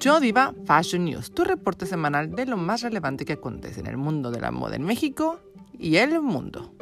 Yo 0.00 0.20
Diva 0.20 0.54
Fashion 0.64 1.06
News, 1.06 1.32
tu 1.32 1.42
reporte 1.42 1.84
semanal 1.84 2.30
de 2.30 2.46
lo 2.46 2.56
más 2.56 2.82
relevante 2.82 3.24
que 3.24 3.32
acontece 3.32 3.80
en 3.80 3.88
el 3.88 3.96
mundo 3.96 4.30
de 4.30 4.40
la 4.40 4.52
moda 4.52 4.76
en 4.76 4.84
México 4.84 5.40
y 5.76 5.96
el 5.96 6.20
mundo. 6.20 6.72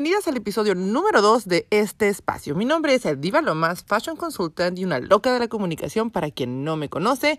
Bienvenidas 0.00 0.28
al 0.28 0.38
episodio 0.38 0.74
número 0.74 1.20
2 1.20 1.46
de 1.46 1.66
este 1.68 2.08
espacio. 2.08 2.54
Mi 2.54 2.64
nombre 2.64 2.94
es 2.94 3.02
Diva 3.20 3.42
Lomas, 3.42 3.84
Fashion 3.86 4.16
Consultant 4.16 4.78
y 4.78 4.86
una 4.86 4.98
loca 4.98 5.30
de 5.30 5.38
la 5.38 5.48
comunicación 5.48 6.10
para 6.10 6.30
quien 6.30 6.64
no 6.64 6.78
me 6.78 6.88
conoce 6.88 7.38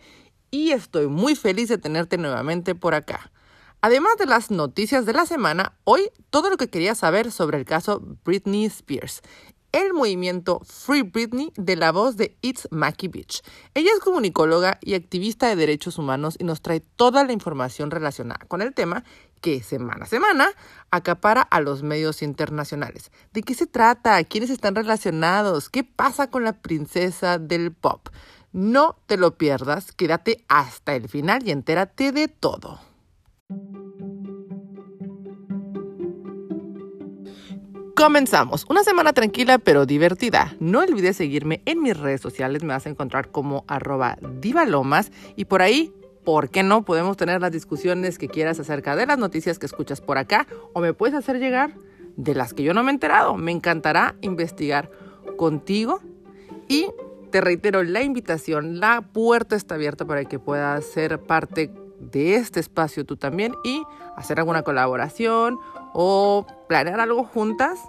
y 0.51 0.69
estoy 0.69 1.07
muy 1.07 1.33
feliz 1.33 1.69
de 1.69 1.79
tenerte 1.79 2.19
nuevamente 2.19 2.75
por 2.75 2.93
acá. 2.93 3.31
Además 3.81 4.15
de 4.19 4.27
las 4.27 4.51
noticias 4.51 5.07
de 5.07 5.13
la 5.13 5.25
semana, 5.25 5.73
hoy 5.85 6.11
todo 6.29 6.51
lo 6.51 6.57
que 6.57 6.69
quería 6.69 6.93
saber 6.93 7.31
sobre 7.31 7.57
el 7.57 7.65
caso 7.65 7.99
Britney 8.23 8.65
Spears 8.65 9.23
el 9.71 9.93
movimiento 9.93 10.61
Free 10.63 11.03
Britney 11.03 11.51
de 11.55 11.75
la 11.75 11.91
voz 11.91 12.17
de 12.17 12.37
It's 12.41 12.67
Mackie 12.71 13.07
Beach. 13.07 13.41
Ella 13.73 13.91
es 13.93 13.99
comunicóloga 13.99 14.77
y 14.81 14.93
activista 14.93 15.47
de 15.47 15.55
derechos 15.55 15.97
humanos 15.97 16.35
y 16.39 16.43
nos 16.43 16.61
trae 16.61 16.79
toda 16.79 17.23
la 17.23 17.33
información 17.33 17.91
relacionada 17.91 18.45
con 18.47 18.61
el 18.61 18.73
tema 18.73 19.03
que 19.41 19.63
semana 19.63 20.05
a 20.05 20.07
semana 20.07 20.51
acapara 20.91 21.41
a 21.41 21.61
los 21.61 21.83
medios 21.83 22.21
internacionales. 22.21 23.11
¿De 23.33 23.41
qué 23.41 23.55
se 23.55 23.67
trata? 23.67 24.23
¿Quiénes 24.23 24.49
están 24.49 24.75
relacionados? 24.75 25.69
¿Qué 25.69 25.83
pasa 25.83 26.29
con 26.29 26.43
la 26.43 26.53
princesa 26.53 27.39
del 27.39 27.71
pop? 27.71 28.09
No 28.53 28.97
te 29.05 29.17
lo 29.17 29.37
pierdas, 29.37 29.91
quédate 29.93 30.43
hasta 30.49 30.95
el 30.95 31.07
final 31.07 31.47
y 31.47 31.51
entérate 31.51 32.11
de 32.11 32.27
todo. 32.27 32.90
Comenzamos. 38.01 38.65
Una 38.67 38.83
semana 38.83 39.13
tranquila 39.13 39.59
pero 39.59 39.85
divertida. 39.85 40.55
No 40.59 40.79
olvides 40.79 41.17
seguirme 41.17 41.61
en 41.65 41.83
mis 41.83 41.95
redes 41.95 42.19
sociales. 42.19 42.63
Me 42.63 42.73
vas 42.73 42.87
a 42.87 42.89
encontrar 42.89 43.29
como 43.29 43.63
arroba 43.67 44.17
divalomas 44.39 45.11
y 45.35 45.45
por 45.45 45.61
ahí, 45.61 45.93
¿por 46.23 46.49
qué 46.49 46.63
no? 46.63 46.83
Podemos 46.83 47.15
tener 47.15 47.41
las 47.41 47.51
discusiones 47.51 48.17
que 48.17 48.27
quieras 48.27 48.59
acerca 48.59 48.95
de 48.95 49.05
las 49.05 49.19
noticias 49.19 49.59
que 49.59 49.67
escuchas 49.67 50.01
por 50.01 50.17
acá 50.17 50.47
o 50.73 50.81
me 50.81 50.95
puedes 50.95 51.15
hacer 51.15 51.37
llegar 51.37 51.75
de 52.17 52.33
las 52.33 52.55
que 52.55 52.63
yo 52.63 52.73
no 52.73 52.81
me 52.81 52.89
he 52.89 52.95
enterado. 52.95 53.37
Me 53.37 53.51
encantará 53.51 54.15
investigar 54.21 54.89
contigo 55.37 56.01
y 56.67 56.87
te 57.29 57.39
reitero 57.39 57.83
la 57.83 58.01
invitación. 58.01 58.79
La 58.79 59.01
puerta 59.01 59.55
está 59.55 59.75
abierta 59.75 60.05
para 60.05 60.25
que 60.25 60.39
puedas 60.39 60.85
ser 60.85 61.19
parte 61.19 61.69
de 62.01 62.35
este 62.35 62.59
espacio 62.59 63.05
tú 63.05 63.15
también 63.17 63.53
y 63.63 63.83
hacer 64.17 64.39
alguna 64.39 64.63
colaboración 64.63 65.57
o 65.93 66.45
planear 66.67 66.99
algo 66.99 67.23
juntas 67.23 67.79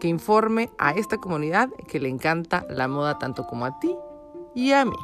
que 0.00 0.08
informe 0.08 0.70
a 0.78 0.92
esta 0.92 1.18
comunidad 1.18 1.70
que 1.88 2.00
le 2.00 2.08
encanta 2.08 2.66
la 2.68 2.88
moda 2.88 3.18
tanto 3.18 3.46
como 3.46 3.64
a 3.64 3.78
ti 3.78 3.94
y 4.54 4.72
a 4.72 4.84
mí. 4.84 4.96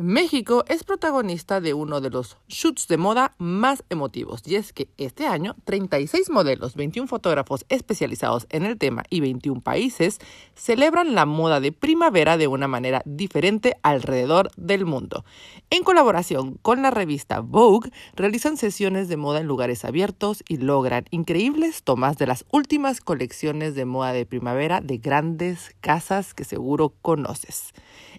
México 0.00 0.64
es 0.68 0.84
protagonista 0.84 1.60
de 1.60 1.74
uno 1.74 2.00
de 2.00 2.10
los 2.10 2.36
shoots 2.46 2.86
de 2.86 2.98
moda 2.98 3.34
más 3.38 3.82
emotivos 3.90 4.42
y 4.46 4.54
es 4.54 4.72
que 4.72 4.86
este 4.96 5.26
año 5.26 5.56
36 5.64 6.30
modelos, 6.30 6.76
21 6.76 7.08
fotógrafos 7.08 7.66
especializados 7.68 8.46
en 8.50 8.64
el 8.64 8.78
tema 8.78 9.02
y 9.10 9.18
21 9.18 9.60
países 9.60 10.20
celebran 10.54 11.16
la 11.16 11.26
moda 11.26 11.58
de 11.58 11.72
primavera 11.72 12.36
de 12.36 12.46
una 12.46 12.68
manera 12.68 13.02
diferente 13.06 13.76
alrededor 13.82 14.52
del 14.56 14.86
mundo. 14.86 15.24
En 15.68 15.82
colaboración 15.82 16.60
con 16.62 16.80
la 16.80 16.92
revista 16.92 17.40
Vogue, 17.40 17.90
realizan 18.14 18.56
sesiones 18.56 19.08
de 19.08 19.16
moda 19.16 19.40
en 19.40 19.48
lugares 19.48 19.84
abiertos 19.84 20.44
y 20.48 20.58
logran 20.58 21.06
increíbles 21.10 21.82
tomas 21.82 22.18
de 22.18 22.28
las 22.28 22.44
últimas 22.52 23.00
colecciones 23.00 23.74
de 23.74 23.84
moda 23.84 24.12
de 24.12 24.26
primavera 24.26 24.80
de 24.80 24.98
grandes 24.98 25.74
casas 25.80 26.34
que 26.34 26.44
seguro 26.44 26.94
conoces. 27.02 27.72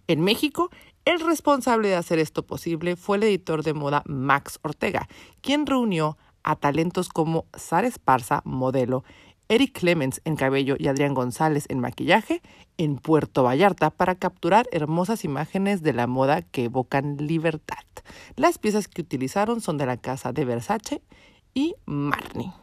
En 0.07 0.21
México, 0.21 0.71
el 1.09 1.19
responsable 1.21 1.87
de 1.87 1.95
hacer 1.95 2.19
esto 2.19 2.45
posible 2.45 2.95
fue 2.95 3.17
el 3.17 3.23
editor 3.23 3.63
de 3.63 3.73
moda 3.73 4.03
Max 4.05 4.59
Ortega, 4.61 5.09
quien 5.41 5.65
reunió 5.65 6.19
a 6.43 6.55
talentos 6.55 7.09
como 7.09 7.47
Sara 7.57 7.87
Esparza, 7.87 8.43
modelo, 8.45 9.03
Eric 9.47 9.79
Clemens 9.79 10.21
en 10.23 10.35
cabello 10.35 10.75
y 10.77 10.87
Adrián 10.87 11.15
González 11.15 11.65
en 11.69 11.79
maquillaje 11.79 12.43
en 12.77 12.97
Puerto 12.97 13.41
Vallarta 13.41 13.89
para 13.89 14.13
capturar 14.13 14.67
hermosas 14.71 15.25
imágenes 15.25 15.81
de 15.81 15.93
la 15.93 16.05
moda 16.05 16.43
que 16.43 16.65
evocan 16.65 17.17
libertad. 17.17 17.83
Las 18.35 18.59
piezas 18.59 18.87
que 18.87 19.01
utilizaron 19.01 19.61
son 19.61 19.79
de 19.79 19.87
la 19.87 19.97
casa 19.97 20.31
de 20.31 20.45
Versace 20.45 21.01
y 21.55 21.73
Marni. 21.87 22.53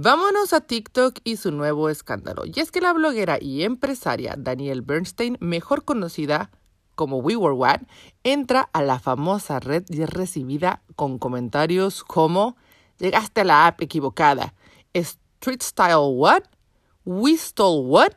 Vámonos 0.00 0.52
a 0.52 0.60
TikTok 0.60 1.18
y 1.24 1.38
su 1.38 1.50
nuevo 1.50 1.88
escándalo. 1.88 2.44
Y 2.46 2.60
es 2.60 2.70
que 2.70 2.80
la 2.80 2.92
bloguera 2.92 3.36
y 3.40 3.64
empresaria 3.64 4.36
Danielle 4.38 4.80
Bernstein, 4.80 5.36
mejor 5.40 5.84
conocida 5.84 6.52
como 6.94 7.16
We 7.18 7.34
Were 7.34 7.56
What, 7.56 7.80
entra 8.22 8.70
a 8.72 8.82
la 8.82 9.00
famosa 9.00 9.58
red 9.58 9.82
y 9.88 10.02
es 10.02 10.08
recibida 10.08 10.82
con 10.94 11.18
comentarios 11.18 12.04
como 12.04 12.56
llegaste 12.98 13.40
a 13.40 13.44
la 13.44 13.66
app 13.66 13.82
equivocada, 13.82 14.54
Street 14.92 15.62
Style 15.62 16.12
What, 16.12 16.44
We 17.04 17.36
Stole 17.36 17.84
What, 17.84 18.12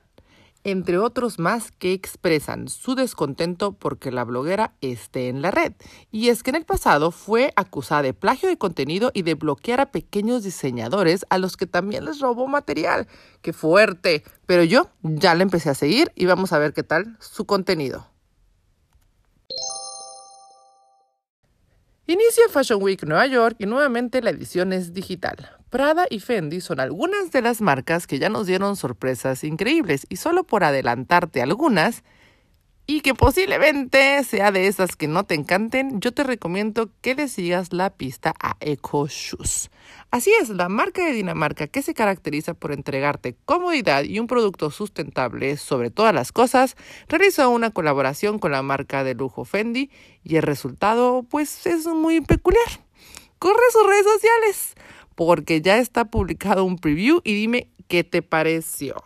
entre 0.63 0.97
otros 0.97 1.39
más 1.39 1.71
que 1.71 1.93
expresan 1.93 2.67
su 2.67 2.95
descontento 2.95 3.73
porque 3.73 4.11
la 4.11 4.23
bloguera 4.23 4.73
esté 4.81 5.29
en 5.29 5.41
la 5.41 5.51
red. 5.51 5.73
Y 6.11 6.29
es 6.29 6.43
que 6.43 6.51
en 6.51 6.57
el 6.57 6.65
pasado 6.65 7.11
fue 7.11 7.53
acusada 7.55 8.03
de 8.03 8.13
plagio 8.13 8.49
de 8.49 8.57
contenido 8.57 9.11
y 9.13 9.23
de 9.23 9.35
bloquear 9.35 9.79
a 9.79 9.91
pequeños 9.91 10.43
diseñadores 10.43 11.25
a 11.29 11.37
los 11.37 11.57
que 11.57 11.67
también 11.67 12.05
les 12.05 12.19
robó 12.19 12.47
material. 12.47 13.07
¡Qué 13.41 13.53
fuerte! 13.53 14.23
Pero 14.45 14.63
yo 14.63 14.89
ya 15.01 15.35
la 15.35 15.43
empecé 15.43 15.69
a 15.69 15.75
seguir 15.75 16.11
y 16.15 16.25
vamos 16.25 16.53
a 16.53 16.59
ver 16.59 16.73
qué 16.73 16.83
tal 16.83 17.17
su 17.19 17.45
contenido. 17.45 18.10
Inicia 22.07 22.49
Fashion 22.49 22.81
Week 22.81 23.03
Nueva 23.03 23.27
York 23.27 23.57
y 23.59 23.67
nuevamente 23.67 24.23
la 24.23 24.31
edición 24.31 24.73
es 24.73 24.91
digital. 24.91 25.51
Prada 25.69 26.07
y 26.09 26.19
Fendi 26.19 26.59
son 26.59 26.79
algunas 26.79 27.31
de 27.31 27.43
las 27.43 27.61
marcas 27.61 28.07
que 28.07 28.17
ya 28.17 28.27
nos 28.27 28.47
dieron 28.47 28.75
sorpresas 28.75 29.43
increíbles 29.43 30.07
y 30.09 30.15
solo 30.15 30.43
por 30.43 30.63
adelantarte 30.63 31.43
algunas 31.43 32.03
y 32.93 32.99
que 32.99 33.15
posiblemente 33.15 34.21
sea 34.25 34.51
de 34.51 34.67
esas 34.67 34.97
que 34.97 35.07
no 35.07 35.23
te 35.23 35.33
encanten, 35.33 36.01
yo 36.01 36.11
te 36.13 36.25
recomiendo 36.25 36.89
que 36.99 37.15
le 37.15 37.29
sigas 37.29 37.71
la 37.71 37.89
pista 37.89 38.33
a 38.41 38.57
Eco 38.59 39.07
Shoes. 39.07 39.71
Así 40.09 40.29
es, 40.41 40.49
la 40.49 40.67
marca 40.67 41.05
de 41.05 41.13
Dinamarca 41.13 41.67
que 41.67 41.83
se 41.83 41.93
caracteriza 41.93 42.53
por 42.53 42.73
entregarte 42.73 43.37
comodidad 43.45 44.03
y 44.03 44.19
un 44.19 44.27
producto 44.27 44.71
sustentable 44.71 45.55
sobre 45.55 45.89
todas 45.89 46.13
las 46.13 46.33
cosas, 46.33 46.75
realizó 47.07 47.49
una 47.49 47.71
colaboración 47.71 48.39
con 48.39 48.51
la 48.51 48.61
marca 48.61 49.05
de 49.05 49.15
lujo 49.15 49.45
Fendi 49.45 49.89
y 50.25 50.35
el 50.35 50.43
resultado 50.43 51.23
pues 51.23 51.65
es 51.65 51.87
muy 51.87 52.19
peculiar. 52.19 52.81
Corre 53.39 53.71
sus 53.71 53.87
redes 53.87 54.05
sociales 54.05 54.73
porque 55.15 55.61
ya 55.61 55.77
está 55.77 56.03
publicado 56.03 56.65
un 56.65 56.77
preview 56.77 57.21
y 57.23 57.35
dime 57.35 57.69
qué 57.87 58.03
te 58.03 58.21
pareció. 58.21 59.01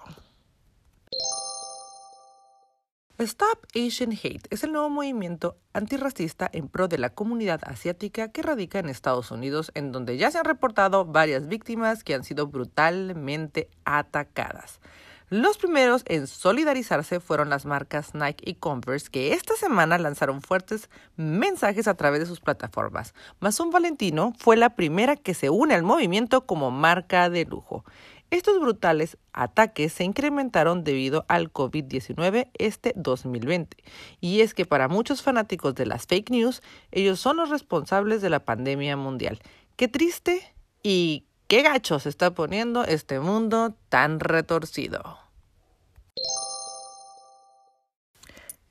Stop 3.17 3.65
Asian 3.73 4.11
Hate 4.11 4.45
es 4.49 4.65
el 4.65 4.73
nuevo 4.73 4.89
movimiento 4.89 5.55
antirracista 5.71 6.49
en 6.51 6.67
pro 6.67 6.89
de 6.89 6.97
la 6.97 7.11
comunidad 7.11 7.61
asiática 7.63 8.29
que 8.29 8.41
radica 8.41 8.79
en 8.79 8.89
Estados 8.89 9.31
Unidos, 9.31 9.71
en 9.73 9.93
donde 9.93 10.17
ya 10.17 10.31
se 10.31 10.37
han 10.37 10.43
reportado 10.43 11.05
varias 11.05 11.47
víctimas 11.47 12.03
que 12.03 12.13
han 12.13 12.25
sido 12.25 12.47
brutalmente 12.47 13.69
atacadas. 13.85 14.81
Los 15.29 15.57
primeros 15.57 16.03
en 16.07 16.27
solidarizarse 16.27 17.19
fueron 17.19 17.49
las 17.49 17.65
marcas 17.65 18.13
Nike 18.13 18.47
y 18.47 18.55
Converse, 18.55 19.09
que 19.09 19.33
esta 19.33 19.55
semana 19.55 19.97
lanzaron 19.97 20.41
fuertes 20.41 20.89
mensajes 21.15 21.87
a 21.87 21.95
través 21.95 22.19
de 22.19 22.25
sus 22.27 22.41
plataformas. 22.41 23.15
Mason 23.39 23.71
Valentino 23.71 24.33
fue 24.37 24.55
la 24.55 24.75
primera 24.75 25.15
que 25.15 25.33
se 25.33 25.49
une 25.49 25.73
al 25.73 25.83
movimiento 25.83 26.45
como 26.45 26.69
marca 26.69 27.29
de 27.29 27.45
lujo. 27.45 27.85
Estos 28.31 28.59
brutales 28.59 29.17
ataques 29.33 29.93
se 29.93 30.03
incrementaron 30.03 30.83
debido 30.83 31.25
al 31.27 31.53
COVID-19 31.53 32.49
este 32.57 32.93
2020. 32.95 33.77
Y 34.19 34.41
es 34.41 34.53
que 34.53 34.65
para 34.65 34.87
muchos 34.87 35.21
fanáticos 35.21 35.75
de 35.75 35.85
las 35.85 36.07
fake 36.07 36.31
news, 36.31 36.61
ellos 36.91 37.19
son 37.19 37.37
los 37.37 37.49
responsables 37.49 38.21
de 38.21 38.29
la 38.29 38.43
pandemia 38.43 38.97
mundial. 38.97 39.39
Qué 39.75 39.87
triste 39.87 40.41
y 40.81 41.25
qué 41.47 41.61
gacho 41.61 41.99
se 41.99 42.09
está 42.09 42.33
poniendo 42.33 42.83
este 42.83 43.19
mundo 43.19 43.75
tan 43.89 44.19
retorcido. 44.19 45.19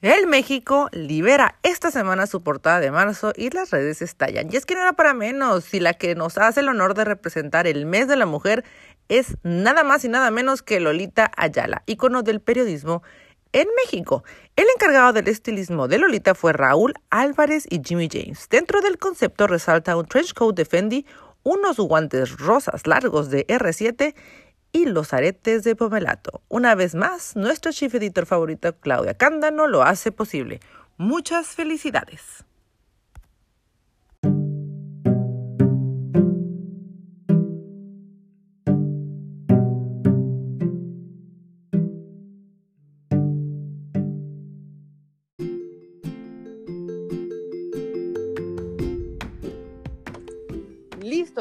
El 0.05 0.27
México 0.27 0.91
libera 0.93 1.59
esta 1.63 1.91
semana 1.91 2.27
su 2.27 2.43
portada 2.43 2.79
de 2.79 2.91
marzo 2.91 3.33
y 3.35 3.49
las 3.49 3.71
redes 3.71 4.03
estallan. 4.03 4.53
Y 4.53 4.57
es 4.57 4.67
que 4.67 4.75
no 4.75 4.83
era 4.83 4.93
para 4.93 5.15
menos, 5.15 5.65
si 5.65 5.81
la 5.81 5.95
que 5.95 6.15
nos 6.15 6.37
hace 6.37 6.61
el 6.61 6.69
honor 6.69 6.93
de 6.93 7.07
representar 7.07 7.67
el 7.67 7.87
mes 7.87 8.07
de 8.07 8.17
la 8.17 8.27
mujer 8.27 8.67
es 9.09 9.37
nada 9.43 9.85
más 9.85 10.05
y 10.05 10.09
nada 10.09 10.31
menos 10.31 10.63
que 10.63 10.81
Lolita 10.81 11.31
Ayala, 11.37 11.83
ícono 11.87 12.23
del 12.23 12.41
periodismo 12.41 13.03
en 13.53 13.69
México. 13.85 14.25
El 14.57 14.67
encargado 14.75 15.13
del 15.13 15.29
estilismo 15.29 15.89
de 15.89 15.99
Lolita 15.99 16.35
fue 16.35 16.53
Raúl 16.53 16.95
Álvarez 17.11 17.67
y 17.71 17.81
Jimmy 17.85 18.09
James. 18.11 18.49
Dentro 18.51 18.81
del 18.81 18.99
concepto 18.99 19.47
resalta 19.47 19.97
un 19.97 20.07
trench 20.07 20.35
coat 20.35 20.57
de 20.57 20.65
Fendi, 20.65 21.07
unos 21.43 21.77
guantes 21.79 22.37
rosas 22.39 22.87
largos 22.87 23.31
de 23.31 23.47
R7 23.47 24.15
y 24.73 24.87
los 24.87 25.13
aretes 25.13 25.63
de 25.63 25.77
pomelato. 25.77 26.43
Una 26.49 26.75
vez 26.75 26.97
más, 26.97 27.37
nuestro 27.37 27.71
chief 27.71 27.95
editor 27.95 28.27
favorito 28.27 28.75
Claudia 28.81 29.15
Cándano 29.15 29.69
lo 29.69 29.83
hace 29.83 30.11
posible. 30.11 30.59
Muchas 30.97 31.49
felicidades. 31.49 32.45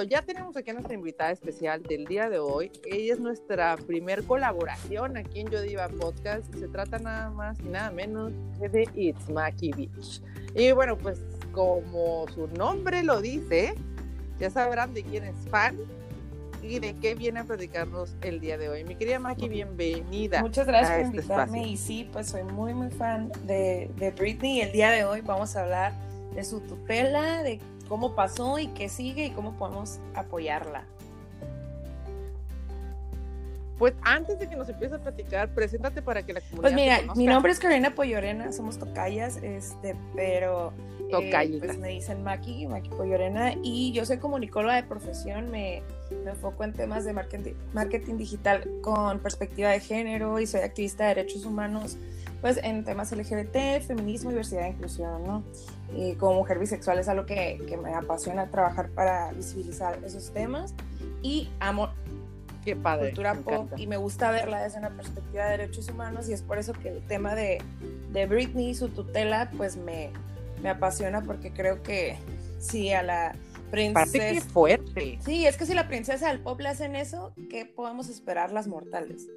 Ya 0.04 0.22
tenemos 0.22 0.56
aquí 0.58 0.70
a 0.70 0.74
nuestra 0.74 0.94
invitada 0.94 1.32
especial 1.32 1.84
del 1.84 2.06
día 2.06 2.30
de 2.30 2.40
hoy. 2.40 2.72
Ella 2.86 3.14
es 3.14 3.20
nuestra 3.20 3.78
primer 3.78 4.24
colaboración 4.24 5.18
aquí 5.18 5.42
en 5.42 5.50
Yodiva 5.50 5.88
Podcast. 5.90 6.54
Se 6.56 6.68
trata 6.68 7.00
nada 7.00 7.30
más 7.30 7.60
y 7.60 7.70
nada 7.70 7.92
menos 7.92 8.34
que 8.60 8.70
de 8.70 8.90
It's 8.96 9.30
Maki 9.30 9.72
Beach. 9.72 10.22
Y 10.56 10.72
bueno, 10.72 10.98
pues 10.98 11.22
como 11.52 12.26
su 12.34 12.48
nombre 12.48 13.04
lo 13.04 13.22
dice, 13.22 13.76
ya 14.40 14.50
sabrán 14.50 14.94
de 14.94 15.04
quién 15.04 15.24
es 15.24 15.36
fan 15.50 15.78
y 16.62 16.80
de 16.80 16.96
qué 16.96 17.16
viene 17.16 17.42
a 17.42 17.44
platicarnos 17.44 18.16
el 18.22 18.40
día 18.40 18.58
de 18.58 18.70
hoy. 18.70 18.84
Mi 18.84 18.96
querida 18.96 19.20
Maki, 19.20 19.50
bienvenida. 19.50 20.42
Muchas 20.42 20.68
gracias 20.68 20.92
por 20.92 21.06
este 21.06 21.18
invitarme 21.18 21.68
y 21.68 21.78
sí, 21.78 22.10
pues 22.12 22.28
soy 22.28 22.44
muy 22.44 22.74
muy 22.74 22.90
fan 22.90 23.32
de, 23.46 23.90
de 23.98 24.12
Britney. 24.12 24.62
El 24.62 24.72
día 24.72 24.92
de 24.92 25.06
hoy 25.06 25.22
vamos 25.22 25.56
a 25.56 25.64
hablar 25.64 25.94
de 26.34 26.44
su 26.44 26.62
tutela, 26.62 27.44
de 27.44 27.60
cómo 27.88 28.16
pasó 28.16 28.60
y 28.60 28.68
qué 28.68 28.90
sigue 28.90 29.26
y 29.26 29.30
cómo 29.32 29.54
podemos 29.58 30.00
apoyarla. 30.16 30.86
Pues 33.78 33.94
antes 34.04 34.40
de 34.40 34.48
que 34.48 34.56
nos 34.56 34.70
empiece 34.70 34.96
a 34.96 35.00
platicar, 35.00 35.50
preséntate 35.50 36.02
para 36.02 36.24
que 36.24 36.34
la 36.34 36.42
comunidad. 36.42 36.62
Pues 36.62 36.74
mira, 36.74 37.14
mi 37.16 37.26
nombre 37.26 37.52
es 37.52 37.60
Carolina 37.60 37.94
Pollorena, 37.96 38.52
somos 38.52 38.78
tocayas, 38.78 39.38
este, 39.38 39.96
pero 40.16 40.72
eh, 41.10 41.60
pues 41.60 41.78
me 41.80 41.90
dicen 41.90 42.24
Maki, 42.24 42.68
Maki 42.68 42.90
Pollorena, 42.90 43.56
y 43.62 43.92
yo 43.92 44.06
soy 44.06 44.20
comunicóloga 44.20 44.76
de 44.76 44.84
profesión, 44.84 45.50
me, 45.50 45.82
me 46.24 46.32
enfoco 46.32 46.64
en 46.64 46.74
temas 46.74 47.04
de 47.04 47.14
marketing, 47.14 47.54
marketing 47.74 48.18
digital 48.18 48.64
con 48.82 49.20
perspectiva 49.20 49.72
de 49.72 49.80
género 49.80 50.40
y 50.40 50.48
soy 50.48 50.62
activista 50.62 51.04
de 51.04 51.16
derechos 51.16 51.46
humanos 51.46 51.98
pues 52.44 52.60
en 52.62 52.84
temas 52.84 53.10
LGBT, 53.14 53.82
feminismo, 53.88 54.30
diversidad 54.30 54.66
e 54.66 54.72
inclusión, 54.72 55.26
¿no? 55.26 55.46
Y 55.96 56.16
como 56.16 56.40
mujer 56.40 56.60
bisexual 56.60 57.00
es 57.00 57.08
algo 57.08 57.26
que, 57.26 57.64
que 57.70 57.78
me 57.78 57.94
apasiona 57.94 58.52
trabajar 58.52 58.90
para 58.90 59.32
visibilizar 59.32 59.98
esos 60.04 60.34
temas 60.34 60.76
y 61.22 61.50
amo 61.62 61.88
Qué 62.66 62.76
padre, 62.76 63.12
cultura 63.12 63.36
pop 63.36 63.72
y 63.78 63.88
me 63.88 63.96
gusta 63.96 64.30
verla 64.30 64.62
desde 64.62 64.80
una 64.80 64.90
perspectiva 64.90 65.46
de 65.46 65.58
derechos 65.58 65.88
humanos 65.88 66.28
y 66.28 66.34
es 66.34 66.42
por 66.42 66.58
eso 66.58 66.74
que 66.74 66.90
el 66.90 67.08
tema 67.08 67.34
de, 67.34 67.62
de 68.12 68.26
Britney 68.26 68.72
y 68.72 68.76
su 68.76 68.90
tutela 68.90 69.50
pues 69.56 69.78
me, 69.78 70.10
me 70.62 70.68
apasiona 70.68 71.22
porque 71.22 71.54
creo 71.54 71.82
que 71.82 72.18
sí 72.60 72.92
a 72.92 73.04
la 73.04 73.36
princesa... 73.72 74.34
Qué 74.34 74.42
fuerte. 74.42 75.18
Sí, 75.24 75.48
es 75.48 75.56
que 75.56 75.66
si 75.66 75.74
la 75.74 75.88
princesa 75.88 76.28
del 76.28 76.42
pop 76.42 76.60
le 76.60 76.68
hacen 76.68 76.98
eso, 76.98 77.34
¿qué 77.50 77.66
podemos 77.66 78.10
esperar 78.10 78.52
las 78.52 78.68
mortales? 78.68 79.30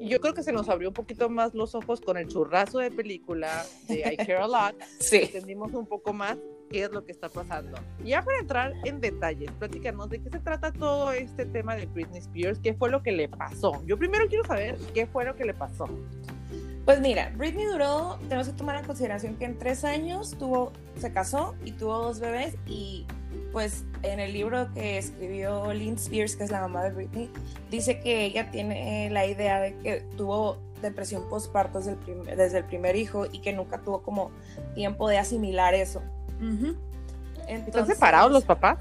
Yo 0.00 0.20
creo 0.20 0.34
que 0.34 0.42
se 0.42 0.52
nos 0.52 0.68
abrió 0.68 0.88
un 0.88 0.94
poquito 0.94 1.28
más 1.28 1.54
los 1.54 1.74
ojos 1.74 2.00
con 2.00 2.16
el 2.16 2.28
churrazo 2.28 2.78
de 2.78 2.90
película 2.90 3.64
de 3.88 4.12
I 4.12 4.16
Care 4.16 4.36
a 4.36 4.46
Lot. 4.46 4.76
sí. 4.98 5.22
Entendimos 5.22 5.72
un 5.74 5.86
poco 5.86 6.12
más 6.12 6.36
qué 6.70 6.84
es 6.84 6.92
lo 6.92 7.04
que 7.04 7.12
está 7.12 7.28
pasando. 7.28 7.78
Ya 8.04 8.22
para 8.22 8.38
entrar 8.38 8.72
en 8.84 9.00
detalles, 9.00 9.50
platícanos 9.52 10.08
de 10.08 10.22
qué 10.22 10.30
se 10.30 10.38
trata 10.38 10.72
todo 10.72 11.12
este 11.12 11.44
tema 11.44 11.74
de 11.74 11.86
Britney 11.86 12.20
Spears, 12.20 12.58
qué 12.60 12.74
fue 12.74 12.90
lo 12.90 13.02
que 13.02 13.12
le 13.12 13.28
pasó. 13.28 13.82
Yo 13.86 13.98
primero 13.98 14.26
quiero 14.28 14.44
saber 14.44 14.78
qué 14.94 15.06
fue 15.06 15.24
lo 15.24 15.34
que 15.34 15.44
le 15.44 15.54
pasó. 15.54 15.88
Pues 16.84 17.00
mira, 17.00 17.32
Britney 17.36 17.66
duró, 17.66 18.18
tenemos 18.22 18.48
que 18.48 18.54
tomar 18.54 18.76
en 18.76 18.84
consideración 18.84 19.36
que 19.36 19.44
en 19.44 19.58
tres 19.58 19.84
años 19.84 20.36
tuvo, 20.38 20.72
se 20.96 21.12
casó 21.12 21.54
y 21.64 21.72
tuvo 21.72 21.98
dos 21.98 22.20
bebés 22.20 22.56
y 22.66 23.06
pues 23.52 23.84
en 24.02 24.20
el 24.20 24.32
libro 24.32 24.72
que 24.74 24.98
escribió 24.98 25.72
Lynn 25.72 25.94
Spears, 25.94 26.36
que 26.36 26.44
es 26.44 26.50
la 26.50 26.60
mamá 26.60 26.84
de 26.84 26.90
Britney, 26.90 27.30
dice 27.70 28.00
que 28.00 28.24
ella 28.24 28.50
tiene 28.50 29.10
la 29.10 29.26
idea 29.26 29.60
de 29.60 29.76
que 29.78 30.00
tuvo 30.16 30.58
depresión 30.82 31.28
postparto 31.28 31.78
desde 31.78 31.92
el, 31.92 31.98
primer, 31.98 32.36
desde 32.36 32.58
el 32.58 32.64
primer 32.64 32.96
hijo 32.96 33.26
y 33.30 33.40
que 33.40 33.52
nunca 33.52 33.78
tuvo 33.78 34.02
como 34.02 34.30
tiempo 34.74 35.08
de 35.08 35.18
asimilar 35.18 35.74
eso. 35.74 36.02
¿Están 37.46 37.86
separados 37.86 38.32
los 38.32 38.44
papás? 38.44 38.78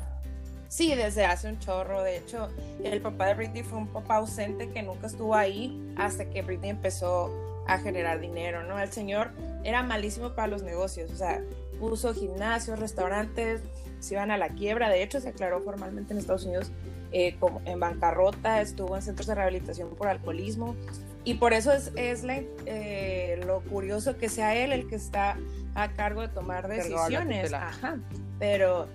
Sí, 0.69 0.93
desde 0.93 1.25
hace 1.25 1.49
un 1.49 1.59
chorro. 1.59 2.03
De 2.03 2.17
hecho, 2.17 2.47
el 2.83 3.01
papá 3.01 3.25
de 3.25 3.33
Britney 3.33 3.63
fue 3.63 3.79
un 3.79 3.87
papá 3.87 4.17
ausente 4.17 4.69
que 4.69 4.83
nunca 4.83 5.07
estuvo 5.07 5.35
ahí 5.35 5.93
hasta 5.97 6.25
que 6.29 6.43
Britney 6.43 6.69
empezó 6.69 7.48
a 7.73 7.79
generar 7.79 8.19
dinero, 8.19 8.63
¿no? 8.63 8.79
El 8.79 8.91
señor 8.91 9.31
era 9.63 9.83
malísimo 9.83 10.33
para 10.33 10.47
los 10.47 10.63
negocios, 10.63 11.11
o 11.11 11.15
sea, 11.15 11.41
puso 11.79 12.13
gimnasios, 12.13 12.79
restaurantes, 12.79 13.61
se 13.99 14.15
iban 14.15 14.31
a 14.31 14.37
la 14.37 14.49
quiebra. 14.49 14.89
De 14.89 15.03
hecho, 15.03 15.19
se 15.19 15.29
aclaró 15.29 15.61
formalmente 15.61 16.13
en 16.13 16.19
Estados 16.19 16.45
Unidos 16.45 16.71
eh, 17.11 17.35
como 17.39 17.61
en 17.65 17.79
bancarrota, 17.79 18.61
estuvo 18.61 18.95
en 18.95 19.01
centros 19.01 19.27
de 19.27 19.35
rehabilitación 19.35 19.89
por 19.89 20.07
alcoholismo. 20.07 20.75
Y 21.23 21.35
por 21.35 21.53
eso 21.53 21.71
es, 21.71 21.91
es 21.95 22.23
eh, 22.25 23.41
lo 23.45 23.61
curioso 23.61 24.17
que 24.17 24.29
sea 24.29 24.55
él 24.55 24.71
el 24.71 24.87
que 24.87 24.95
está 24.95 25.37
a 25.75 25.91
cargo 25.93 26.21
de 26.21 26.29
tomar 26.29 26.67
decisiones. 26.67 27.53
Ajá. 27.53 27.97
Pero 28.39 28.87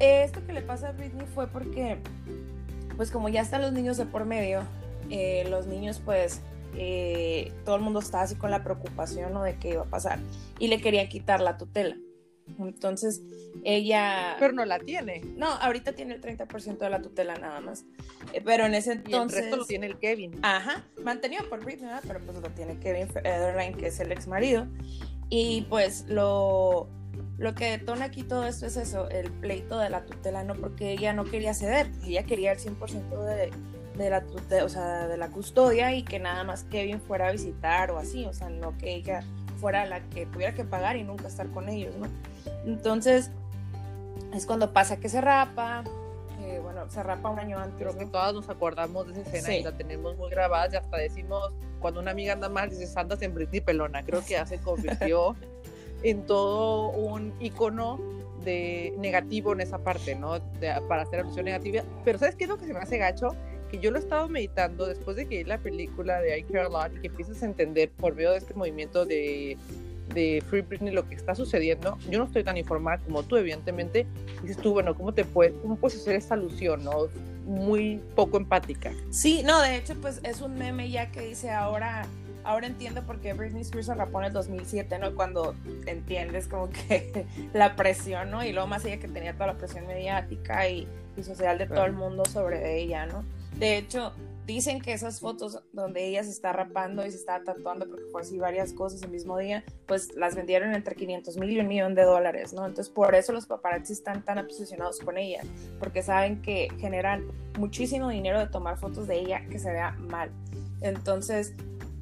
esto 0.00 0.44
que 0.44 0.52
le 0.52 0.62
pasa 0.62 0.88
a 0.88 0.92
Britney 0.92 1.26
fue 1.34 1.46
porque, 1.46 1.98
pues 2.96 3.10
como 3.10 3.28
ya 3.28 3.42
están 3.42 3.62
los 3.62 3.72
niños 3.72 3.96
de 3.96 4.06
por 4.06 4.24
medio, 4.24 4.62
eh, 5.08 5.46
los 5.48 5.66
niños 5.66 6.00
pues 6.04 6.40
todo 7.64 7.76
el 7.76 7.82
mundo 7.82 8.00
estaba 8.00 8.24
así 8.24 8.36
con 8.36 8.50
la 8.50 8.62
preocupación 8.62 9.32
¿no? 9.32 9.42
de 9.42 9.56
qué 9.56 9.70
iba 9.70 9.82
a 9.82 9.86
pasar 9.86 10.18
y 10.58 10.68
le 10.68 10.80
querían 10.80 11.08
quitar 11.08 11.40
la 11.40 11.56
tutela. 11.56 11.96
Entonces, 12.58 13.22
ella... 13.64 14.36
Pero 14.38 14.52
no 14.52 14.64
la 14.64 14.80
tiene. 14.80 15.22
No, 15.36 15.46
ahorita 15.46 15.92
tiene 15.92 16.14
el 16.14 16.20
30% 16.20 16.78
de 16.78 16.90
la 16.90 17.00
tutela 17.00 17.36
nada 17.36 17.60
más. 17.60 17.84
Eh, 18.32 18.42
pero 18.44 18.66
en 18.66 18.74
ese 18.74 18.92
entonces... 18.92 19.36
Y 19.36 19.38
el 19.38 19.42
resto 19.44 19.56
lo 19.56 19.64
tiene 19.66 19.86
el 19.86 19.98
Kevin. 19.98 20.38
Ajá, 20.42 20.84
mantenido 21.02 21.48
por 21.48 21.64
Britney, 21.64 21.90
pero 22.06 22.20
pues 22.20 22.38
lo 22.38 22.50
tiene 22.50 22.78
Kevin 22.78 23.08
Federline, 23.08 23.76
que 23.76 23.86
es 23.86 24.00
el 24.00 24.12
ex 24.12 24.26
marido. 24.26 24.66
Y 25.28 25.62
pues 25.68 26.06
lo, 26.08 26.88
lo 27.38 27.54
que 27.54 27.70
detona 27.70 28.06
aquí 28.06 28.22
todo 28.24 28.46
esto 28.46 28.66
es 28.66 28.76
eso, 28.76 29.08
el 29.10 29.30
pleito 29.30 29.78
de 29.78 29.90
la 29.90 30.04
tutela, 30.04 30.42
no 30.42 30.54
porque 30.56 30.92
ella 30.92 31.12
no 31.12 31.24
quería 31.24 31.54
ceder, 31.54 31.90
ella 32.04 32.24
quería 32.24 32.52
el 32.52 32.58
100% 32.58 33.24
de, 33.24 33.50
de 33.96 34.10
la, 34.10 34.24
o 34.64 34.68
sea, 34.68 35.08
de 35.08 35.16
la 35.16 35.28
custodia 35.28 35.94
y 35.94 36.02
que 36.02 36.18
nada 36.18 36.44
más 36.44 36.64
Kevin 36.64 37.00
fuera 37.00 37.28
a 37.28 37.32
visitar 37.32 37.90
o 37.90 37.98
así, 37.98 38.24
o 38.24 38.32
sea, 38.32 38.48
no 38.48 38.76
que 38.78 38.94
ella 38.94 39.22
fuera 39.60 39.84
la 39.84 40.00
que 40.00 40.26
tuviera 40.26 40.54
que 40.54 40.64
pagar 40.64 40.96
y 40.96 41.04
nunca 41.04 41.28
estar 41.28 41.48
con 41.48 41.68
ellos, 41.68 41.94
¿no? 41.96 42.06
Entonces, 42.64 43.30
es 44.32 44.46
cuando 44.46 44.72
pasa 44.72 44.98
que 44.98 45.08
se 45.08 45.20
rapa, 45.20 45.84
bueno, 46.58 46.90
se 46.90 47.02
rapa 47.02 47.28
un 47.28 47.38
año 47.38 47.58
antes. 47.58 47.78
Creo 47.78 47.96
que 47.96 48.06
todas 48.06 48.34
nos 48.34 48.48
acordamos 48.48 49.06
de 49.06 49.12
esa 49.12 49.22
escena 49.22 49.54
y 49.54 49.62
la 49.62 49.72
tenemos 49.72 50.16
muy 50.16 50.30
grabada 50.30 50.68
y 50.72 50.76
hasta 50.76 50.96
decimos, 50.96 51.52
cuando 51.80 52.00
una 52.00 52.10
amiga 52.10 52.32
anda 52.32 52.48
mal, 52.48 52.70
dices, 52.70 52.96
andas 52.96 53.22
en 53.22 53.34
Britney 53.34 53.60
Pelona. 53.60 54.02
Creo 54.02 54.20
que 54.24 54.32
ya 54.34 54.46
se 54.46 54.58
convirtió 54.58 55.36
en 56.02 56.26
todo 56.26 56.90
un 56.90 57.34
icono 57.40 57.98
de 58.44 58.94
negativo 58.98 59.52
en 59.52 59.60
esa 59.60 59.78
parte, 59.78 60.14
¿no? 60.14 60.38
para 60.88 61.02
hacer 61.02 61.20
alusión 61.20 61.44
negativa. 61.44 61.82
Pero 62.04 62.18
¿sabes 62.18 62.36
qué 62.36 62.44
es 62.44 62.50
lo 62.50 62.58
que 62.58 62.66
se 62.66 62.72
me 62.72 62.80
hace 62.80 62.98
gacho? 62.98 63.34
Que 63.70 63.78
yo 63.78 63.90
lo 63.90 63.98
he 63.98 64.00
estado 64.00 64.28
meditando 64.28 64.86
después 64.86 65.16
de 65.16 65.26
que 65.26 65.38
vi 65.38 65.44
la 65.44 65.58
película 65.58 66.20
de 66.20 66.38
I 66.38 66.42
Care 66.44 66.66
a 66.66 66.68
Lot 66.68 66.96
y 66.96 67.00
que 67.00 67.06
empiezas 67.08 67.42
a 67.42 67.46
entender 67.46 67.90
por 67.90 68.14
medio 68.14 68.32
de 68.32 68.38
este 68.38 68.54
movimiento 68.54 69.06
de, 69.06 69.56
de 70.14 70.42
Free 70.48 70.62
Britney 70.62 70.92
lo 70.92 71.08
que 71.08 71.14
está 71.14 71.34
sucediendo. 71.34 71.98
Yo 72.08 72.18
no 72.18 72.24
estoy 72.24 72.44
tan 72.44 72.56
informada 72.56 72.98
como 72.98 73.22
tú, 73.22 73.36
evidentemente. 73.36 74.06
Dices 74.42 74.58
tú, 74.58 74.72
bueno, 74.72 74.94
¿cómo, 74.94 75.12
te 75.12 75.24
puedes, 75.24 75.54
cómo 75.62 75.76
puedes 75.76 76.00
hacer 76.00 76.16
esta 76.16 76.34
alusión, 76.34 76.84
no? 76.84 77.08
Muy 77.44 78.00
poco 78.14 78.36
empática. 78.36 78.92
Sí, 79.10 79.42
no, 79.44 79.60
de 79.60 79.76
hecho, 79.76 79.94
pues 80.00 80.20
es 80.22 80.40
un 80.40 80.54
meme 80.54 80.90
ya 80.90 81.10
que 81.10 81.20
dice 81.20 81.50
ahora 81.50 82.06
ahora 82.42 82.66
entiendo 82.66 83.02
por 83.02 83.20
qué 83.20 83.34
Britney 83.34 83.60
Spears 83.60 83.86
se 83.86 83.94
rapó 83.94 84.20
en 84.20 84.26
el 84.26 84.32
2007, 84.32 84.98
¿no? 84.98 85.14
Cuando 85.14 85.54
entiendes 85.86 86.48
como 86.48 86.70
que 86.70 87.26
la 87.52 87.76
presión, 87.76 88.30
¿no? 88.30 88.42
Y 88.44 88.52
luego 88.52 88.66
más 88.66 88.84
ella 88.84 88.98
que 88.98 89.08
tenía 89.08 89.34
toda 89.34 89.48
la 89.48 89.54
presión 89.54 89.86
mediática 89.86 90.66
y, 90.68 90.88
y 91.16 91.22
social 91.22 91.58
de 91.58 91.66
todo 91.66 91.84
el 91.84 91.92
mundo 91.92 92.24
sobre 92.24 92.80
ella, 92.80 93.06
¿no? 93.06 93.24
De 93.60 93.78
hecho, 93.78 94.12
Dicen 94.50 94.80
que 94.80 94.92
esas 94.92 95.20
fotos 95.20 95.62
donde 95.72 96.04
ella 96.08 96.24
se 96.24 96.30
está 96.30 96.52
rapando 96.52 97.06
y 97.06 97.10
se 97.12 97.18
está 97.18 97.40
tatuando, 97.44 97.86
porque 97.88 98.06
fue 98.10 98.22
así 98.22 98.36
varias 98.36 98.72
cosas 98.72 99.00
el 99.02 99.10
mismo 99.10 99.38
día, 99.38 99.62
pues 99.86 100.12
las 100.16 100.34
vendieron 100.34 100.74
entre 100.74 100.96
500 100.96 101.36
mil 101.36 101.50
y 101.52 101.60
un 101.60 101.68
millón 101.68 101.94
de 101.94 102.02
dólares, 102.02 102.52
¿no? 102.52 102.66
Entonces 102.66 102.92
por 102.92 103.14
eso 103.14 103.32
los 103.32 103.46
paparazzi 103.46 103.92
están 103.92 104.24
tan 104.24 104.38
obsesionados 104.38 104.98
con 104.98 105.18
ella, 105.18 105.42
porque 105.78 106.02
saben 106.02 106.42
que 106.42 106.66
generan 106.80 107.26
muchísimo 107.60 108.08
dinero 108.08 108.40
de 108.40 108.48
tomar 108.48 108.76
fotos 108.76 109.06
de 109.06 109.20
ella 109.20 109.46
que 109.48 109.60
se 109.60 109.70
vea 109.70 109.92
mal. 109.92 110.32
Entonces, 110.80 111.54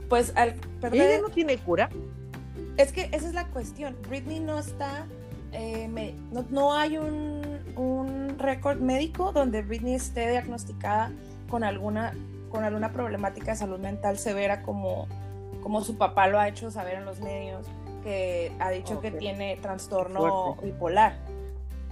pues 0.08 0.32
al 0.34 0.54
perder... 0.80 1.02
¿Ella 1.02 1.20
no 1.20 1.28
tiene 1.28 1.58
cura? 1.58 1.90
Es 2.78 2.92
que 2.92 3.10
esa 3.12 3.28
es 3.28 3.34
la 3.34 3.46
cuestión. 3.48 3.94
Britney 4.08 4.40
no 4.40 4.58
está... 4.58 5.06
Eh, 5.52 6.14
no, 6.32 6.46
no, 6.48 6.74
hay 6.74 6.96
un, 6.96 7.42
un 7.76 8.38
récord 8.38 8.78
médico 8.78 9.32
donde 9.32 9.60
Britney 9.60 9.96
esté 9.96 10.30
diagnosticada 10.30 11.12
con 11.48 11.64
alguna, 11.64 12.14
con 12.50 12.64
alguna 12.64 12.92
problemática 12.92 13.52
de 13.52 13.56
salud 13.56 13.78
mental 13.78 14.18
severa 14.18 14.62
como, 14.62 15.06
como 15.62 15.82
su 15.82 15.96
papá 15.96 16.26
lo 16.28 16.38
ha 16.38 16.48
hecho 16.48 16.70
saber 16.70 16.94
en 16.94 17.04
los 17.04 17.20
medios, 17.20 17.66
que 18.02 18.52
ha 18.58 18.70
dicho 18.70 19.00
que 19.00 19.10
tiene 19.10 19.56
trastorno 19.56 20.56
bipolar. 20.62 21.16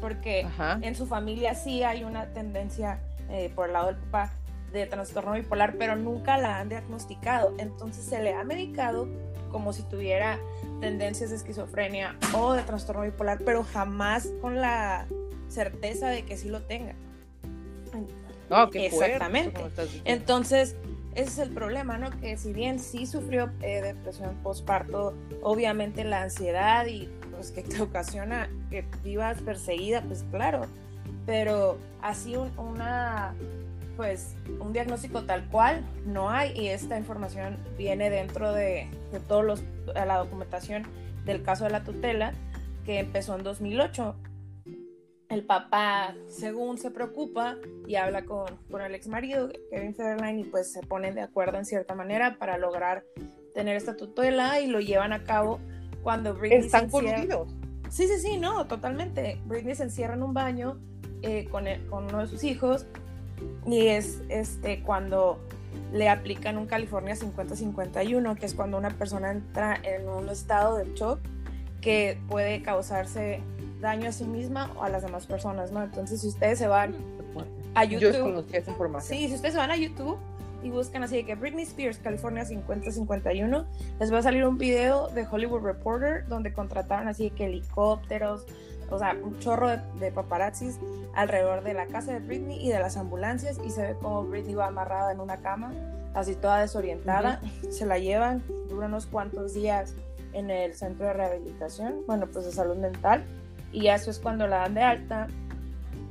Porque 0.00 0.46
en 0.82 0.94
su 0.94 1.06
familia 1.06 1.54
sí 1.54 1.82
hay 1.82 2.04
una 2.04 2.26
tendencia 2.26 3.00
eh, 3.30 3.50
por 3.54 3.66
el 3.66 3.72
lado 3.72 3.86
del 3.86 3.96
papá 3.96 4.30
de 4.72 4.86
trastorno 4.86 5.32
bipolar, 5.32 5.76
pero 5.78 5.96
nunca 5.96 6.36
la 6.36 6.58
han 6.58 6.68
diagnosticado. 6.68 7.54
Entonces 7.58 8.04
se 8.04 8.22
le 8.22 8.34
ha 8.34 8.44
medicado 8.44 9.08
como 9.50 9.72
si 9.72 9.82
tuviera 9.82 10.38
tendencias 10.80 11.30
de 11.30 11.36
esquizofrenia 11.36 12.16
o 12.34 12.52
de 12.52 12.62
trastorno 12.62 13.02
bipolar, 13.02 13.38
pero 13.44 13.64
jamás 13.64 14.28
con 14.42 14.60
la 14.60 15.06
certeza 15.48 16.08
de 16.08 16.24
que 16.24 16.36
sí 16.36 16.48
lo 16.48 16.62
tenga. 16.62 16.94
Exactamente. 18.74 19.60
Entonces, 20.04 20.76
ese 21.14 21.28
es 21.28 21.38
el 21.38 21.50
problema, 21.50 21.96
¿no? 21.96 22.10
Que 22.20 22.36
si 22.36 22.52
bien 22.52 22.78
sí 22.78 23.06
sufrió 23.06 23.50
eh, 23.62 23.80
depresión 23.80 24.36
postparto, 24.42 25.14
obviamente 25.42 26.04
la 26.04 26.22
ansiedad 26.22 26.86
y 26.86 27.08
pues 27.34 27.50
que 27.50 27.62
te 27.62 27.80
ocasiona 27.82 28.50
que 28.70 28.84
vivas 29.02 29.40
perseguida, 29.40 30.02
pues 30.02 30.24
claro, 30.30 30.66
pero 31.24 31.78
así 32.02 32.36
una 32.56 33.34
pues 33.96 34.34
un 34.60 34.74
diagnóstico 34.74 35.22
tal 35.22 35.48
cual 35.48 35.82
no 36.04 36.28
hay 36.28 36.52
y 36.54 36.68
esta 36.68 36.98
información 36.98 37.56
viene 37.78 38.10
dentro 38.10 38.52
de, 38.52 38.88
de 39.10 39.20
todos 39.20 39.42
los 39.42 39.64
la 39.94 40.18
documentación 40.18 40.82
del 41.24 41.42
caso 41.42 41.64
de 41.64 41.70
la 41.70 41.82
tutela 41.82 42.34
que 42.84 42.98
empezó 42.98 43.34
en 43.36 43.42
2008 43.42 44.14
el 45.28 45.44
papá, 45.44 46.14
según 46.28 46.78
se 46.78 46.90
preocupa 46.90 47.56
y 47.86 47.96
habla 47.96 48.24
con, 48.24 48.46
con 48.70 48.80
el 48.80 48.94
ex 48.94 49.08
marido, 49.08 49.48
Kevin 49.70 49.94
Federline, 49.94 50.40
y 50.40 50.44
pues 50.44 50.72
se 50.72 50.82
ponen 50.82 51.14
de 51.14 51.22
acuerdo 51.22 51.58
en 51.58 51.64
cierta 51.64 51.94
manera 51.94 52.38
para 52.38 52.58
lograr 52.58 53.04
tener 53.54 53.76
esta 53.76 53.96
tutela 53.96 54.60
y 54.60 54.66
lo 54.66 54.80
llevan 54.80 55.12
a 55.12 55.24
cabo 55.24 55.58
cuando 56.02 56.34
Britney 56.34 56.60
Están 56.60 56.88
coludidos. 56.88 57.52
Sí, 57.88 58.06
sí, 58.06 58.18
sí, 58.18 58.36
no, 58.36 58.66
totalmente. 58.66 59.40
Britney 59.46 59.74
se 59.74 59.84
encierra 59.84 60.14
en 60.14 60.22
un 60.22 60.34
baño 60.34 60.78
eh, 61.22 61.48
con, 61.50 61.64
con 61.88 62.04
uno 62.04 62.18
de 62.20 62.26
sus 62.26 62.44
hijos 62.44 62.86
y 63.66 63.88
es 63.88 64.22
este 64.28 64.82
cuando 64.82 65.40
le 65.92 66.08
aplican 66.08 66.58
un 66.58 66.66
California 66.66 67.14
50-51, 67.14 68.38
que 68.38 68.46
es 68.46 68.54
cuando 68.54 68.78
una 68.78 68.90
persona 68.90 69.30
entra 69.30 69.80
en 69.82 70.08
un 70.08 70.28
estado 70.28 70.76
de 70.76 70.92
shock 70.94 71.20
que 71.80 72.18
puede 72.28 72.62
causarse 72.62 73.40
daño 73.80 74.08
a 74.08 74.12
sí 74.12 74.24
misma 74.24 74.72
o 74.76 74.82
a 74.82 74.88
las 74.88 75.02
demás 75.02 75.26
personas, 75.26 75.72
¿no? 75.72 75.82
Entonces, 75.82 76.20
si 76.20 76.28
ustedes 76.28 76.58
se 76.58 76.66
van 76.66 76.94
a 77.74 77.84
YouTube. 77.84 78.44
esa 78.52 78.70
información. 78.70 79.18
Sí, 79.18 79.28
si 79.28 79.34
ustedes 79.34 79.54
se 79.54 79.60
van 79.60 79.70
a 79.70 79.76
YouTube 79.76 80.16
y 80.62 80.70
buscan 80.70 81.02
así 81.02 81.16
de 81.16 81.24
que 81.24 81.34
Britney 81.34 81.64
Spears, 81.64 81.98
California 81.98 82.44
5051, 82.44 83.66
les 84.00 84.12
va 84.12 84.18
a 84.18 84.22
salir 84.22 84.44
un 84.46 84.58
video 84.58 85.08
de 85.08 85.26
Hollywood 85.30 85.60
Reporter 85.60 86.26
donde 86.26 86.52
contrataron 86.52 87.08
así 87.08 87.24
de 87.24 87.36
que 87.36 87.46
helicópteros, 87.46 88.46
o 88.90 88.98
sea, 88.98 89.16
un 89.22 89.38
chorro 89.38 89.68
de, 89.68 90.12
paparazzis 90.12 90.78
alrededor 91.14 91.62
de 91.62 91.74
la 91.74 91.86
casa 91.86 92.12
de 92.12 92.20
Britney 92.20 92.64
y 92.64 92.70
de 92.70 92.78
las 92.78 92.96
ambulancias 92.96 93.60
y 93.64 93.70
se 93.70 93.82
ve 93.82 93.94
como 94.00 94.24
Britney 94.24 94.54
va 94.54 94.68
amarrada 94.68 95.12
en 95.12 95.20
una 95.20 95.36
cama, 95.38 95.72
así 96.14 96.34
toda 96.34 96.60
desorientada, 96.60 97.40
se 97.70 97.84
la 97.84 97.98
llevan, 97.98 98.42
dura 98.68 98.86
unos 98.86 99.06
cuantos 99.06 99.52
días 99.54 99.94
en 100.32 100.50
el 100.50 100.74
centro 100.74 101.06
de 101.06 101.12
rehabilitación, 101.12 102.04
bueno, 102.06 102.26
pues 102.26 102.46
de 102.46 102.52
salud 102.52 102.76
mental 102.76 103.24
y 103.76 103.88
eso 103.88 104.10
es 104.10 104.18
cuando 104.18 104.46
la 104.46 104.60
dan 104.60 104.74
de 104.74 104.80
alta, 104.80 105.26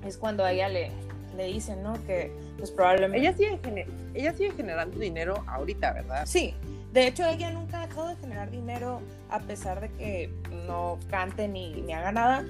es 0.06 0.18
cuando 0.18 0.46
a 0.46 0.52
ella 0.52 0.70
le, 0.70 0.92
le 1.36 1.48
dicen, 1.48 1.82
¿no? 1.82 1.94
Que 2.06 2.32
pues 2.60 2.70
probablemente... 2.70 3.28
Ella 3.28 3.36
sigue, 3.36 3.88
ella 4.14 4.34
sigue 4.34 4.52
generando 4.52 5.00
dinero 5.00 5.44
ahorita, 5.48 5.94
¿verdad? 5.94 6.28
Sí, 6.28 6.54
de 6.94 7.08
hecho 7.08 7.26
ella 7.26 7.50
nunca 7.50 7.82
ha 7.82 7.88
dejado 7.88 8.10
de 8.10 8.18
generar 8.18 8.52
dinero 8.52 9.02
a 9.32 9.40
pesar 9.40 9.82
de 9.82 9.90
que 9.90 10.32
no 10.68 11.00
cante 11.10 11.48
ni, 11.48 11.82
ni 11.82 11.94
haga 11.94 12.12
nada, 12.12 12.46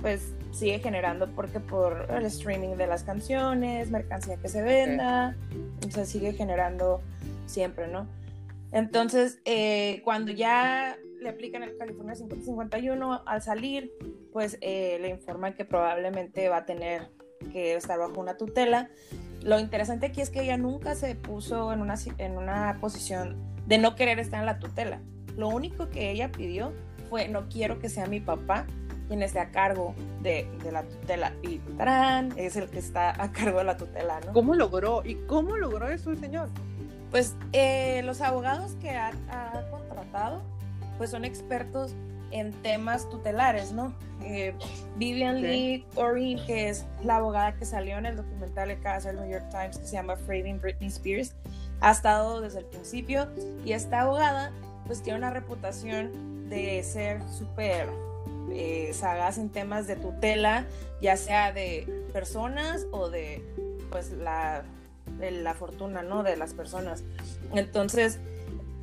pues 0.00 0.32
sigue 0.52 0.78
generando 0.78 1.28
porque 1.34 1.58
por 1.58 2.06
el 2.10 2.24
streaming 2.26 2.76
de 2.76 2.86
las 2.86 3.02
canciones, 3.02 3.90
mercancía 3.90 4.36
que 4.36 4.48
se 4.48 4.62
venda, 4.62 5.34
o 5.84 5.90
sea, 5.90 6.04
sigue 6.04 6.34
generando 6.34 7.02
siempre, 7.46 7.88
¿no? 7.88 8.06
Entonces, 8.70 9.40
eh, 9.44 10.02
cuando 10.04 10.30
ya 10.30 10.96
le 11.22 11.28
aplican 11.30 11.62
el 11.62 11.76
California 11.76 12.14
5051 12.14 13.22
al 13.24 13.42
salir, 13.42 13.92
pues 14.32 14.58
eh, 14.60 14.98
le 15.00 15.08
informan 15.08 15.54
que 15.54 15.64
probablemente 15.64 16.48
va 16.48 16.58
a 16.58 16.66
tener 16.66 17.10
que 17.52 17.74
estar 17.74 17.98
bajo 17.98 18.20
una 18.20 18.36
tutela. 18.36 18.90
Lo 19.42 19.58
interesante 19.58 20.06
aquí 20.06 20.20
es 20.20 20.30
que 20.30 20.42
ella 20.42 20.56
nunca 20.56 20.94
se 20.94 21.14
puso 21.14 21.72
en 21.72 21.80
una, 21.80 21.94
en 22.18 22.36
una 22.36 22.78
posición 22.80 23.36
de 23.66 23.78
no 23.78 23.96
querer 23.96 24.18
estar 24.18 24.40
en 24.40 24.46
la 24.46 24.58
tutela. 24.58 25.00
Lo 25.36 25.48
único 25.48 25.88
que 25.88 26.10
ella 26.10 26.30
pidió 26.30 26.72
fue 27.08 27.28
no 27.28 27.48
quiero 27.48 27.78
que 27.78 27.88
sea 27.88 28.06
mi 28.06 28.20
papá 28.20 28.66
quien 29.08 29.22
esté 29.22 29.40
a 29.40 29.50
cargo 29.50 29.94
de, 30.22 30.48
de 30.62 30.72
la 30.72 30.82
tutela. 30.84 31.32
Y 31.42 31.58
¡tarán! 31.76 32.32
es 32.36 32.56
el 32.56 32.68
que 32.68 32.78
está 32.78 33.10
a 33.22 33.32
cargo 33.32 33.58
de 33.58 33.64
la 33.64 33.76
tutela, 33.76 34.20
¿no? 34.20 34.32
¿Cómo 34.32 34.54
logró? 34.54 35.02
¿Y 35.04 35.16
cómo 35.26 35.56
logró 35.56 35.88
eso 35.88 36.10
el 36.10 36.18
señor? 36.18 36.48
Pues 37.10 37.34
eh, 37.52 38.02
los 38.04 38.20
abogados 38.20 38.72
que 38.80 38.90
ha, 38.90 39.12
ha 39.28 39.70
contratado 39.70 40.42
pues 40.98 41.10
son 41.10 41.24
expertos 41.24 41.94
en 42.30 42.52
temas 42.62 43.08
tutelares, 43.10 43.72
¿no? 43.72 43.94
Eh, 44.22 44.54
Vivian 44.96 45.42
Lee 45.42 45.84
Orin, 45.96 46.38
que 46.46 46.68
es 46.68 46.86
la 47.04 47.16
abogada 47.16 47.54
que 47.54 47.64
salió 47.64 47.98
en 47.98 48.06
el 48.06 48.16
documental 48.16 48.68
de 48.68 48.78
caso 48.78 49.08
del 49.08 49.18
New 49.18 49.30
York 49.30 49.48
Times 49.50 49.78
que 49.78 49.86
se 49.86 49.92
llama 49.92 50.16
Framing 50.16 50.60
Britney 50.60 50.88
Spears, 50.88 51.34
ha 51.80 51.90
estado 51.90 52.40
desde 52.40 52.60
el 52.60 52.64
principio 52.66 53.28
y 53.64 53.72
esta 53.72 54.02
abogada 54.02 54.52
pues 54.86 55.02
tiene 55.02 55.18
una 55.18 55.30
reputación 55.30 56.48
de 56.48 56.82
ser 56.82 57.22
súper 57.28 57.88
eh, 58.50 58.90
sagaz 58.92 59.38
en 59.38 59.50
temas 59.50 59.86
de 59.86 59.96
tutela, 59.96 60.66
ya 61.00 61.16
sea 61.16 61.52
de 61.52 61.86
personas 62.12 62.86
o 62.90 63.08
de 63.08 63.42
pues 63.90 64.10
la, 64.10 64.62
de 65.18 65.30
la 65.30 65.54
fortuna, 65.54 66.02
¿no? 66.02 66.22
De 66.22 66.36
las 66.36 66.54
personas. 66.54 67.04
Entonces, 67.54 68.18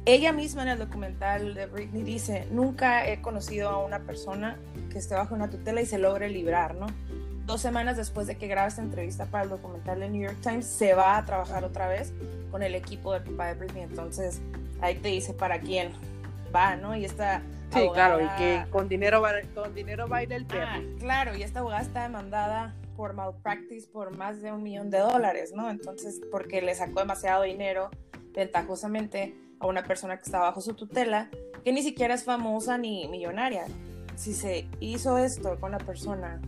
ella 0.05 0.31
misma 0.31 0.63
en 0.63 0.69
el 0.69 0.79
documental 0.79 1.53
de 1.53 1.65
Britney 1.65 2.03
dice, 2.03 2.47
nunca 2.51 3.07
he 3.07 3.21
conocido 3.21 3.69
a 3.69 3.83
una 3.83 3.99
persona 3.99 4.57
que 4.91 4.97
esté 4.97 5.15
bajo 5.15 5.35
una 5.35 5.49
tutela 5.49 5.81
y 5.81 5.85
se 5.85 5.99
logre 5.99 6.29
librar, 6.29 6.75
¿no? 6.75 6.87
Dos 7.45 7.61
semanas 7.61 7.97
después 7.97 8.27
de 8.27 8.37
que 8.37 8.47
graba 8.47 8.67
esta 8.67 8.81
entrevista 8.81 9.25
para 9.25 9.43
el 9.43 9.49
documental 9.49 9.99
de 9.99 10.09
New 10.09 10.21
York 10.21 10.37
Times, 10.41 10.65
se 10.65 10.93
va 10.93 11.17
a 11.17 11.25
trabajar 11.25 11.63
otra 11.63 11.87
vez 11.87 12.13
con 12.51 12.63
el 12.63 12.75
equipo 12.75 13.13
del 13.13 13.23
papá 13.23 13.47
de 13.47 13.53
Britney. 13.55 13.83
Entonces, 13.83 14.41
ahí 14.81 14.95
te 14.95 15.09
dice 15.09 15.33
para 15.33 15.59
quién 15.59 15.91
va, 16.53 16.75
¿no? 16.75 16.95
Y 16.95 17.05
esta 17.05 17.41
Sí, 17.73 17.87
claro, 17.93 18.19
y 18.19 18.27
que 18.37 18.65
con 18.71 18.89
dinero, 18.89 19.21
va, 19.21 19.33
con 19.53 19.75
dinero 19.75 20.07
baila 20.07 20.35
el 20.35 20.45
perro. 20.45 20.65
Ah, 20.67 20.79
claro, 20.99 21.35
y 21.35 21.43
esta 21.43 21.59
abogada 21.59 21.83
está 21.83 22.03
demandada 22.03 22.73
por 22.97 23.13
malpractice 23.13 23.87
por 23.87 24.15
más 24.15 24.41
de 24.41 24.51
un 24.51 24.63
millón 24.63 24.89
de 24.89 24.97
dólares, 24.97 25.53
¿no? 25.55 25.69
Entonces, 25.69 26.19
porque 26.31 26.61
le 26.61 26.73
sacó 26.73 26.99
demasiado 27.01 27.43
dinero 27.43 27.91
ventajosamente 28.33 29.35
a 29.59 29.67
una 29.67 29.83
persona 29.83 30.17
que 30.17 30.23
está 30.23 30.39
bajo 30.39 30.61
su 30.61 30.73
tutela, 30.73 31.29
que 31.63 31.73
ni 31.73 31.81
siquiera 31.81 32.13
es 32.13 32.23
famosa 32.23 32.77
ni 32.77 33.07
millonaria. 33.07 33.65
Si 34.15 34.33
se 34.33 34.67
hizo 34.79 35.17
esto 35.17 35.57
con 35.59 35.71
la 35.71 35.77
persona 35.77 36.41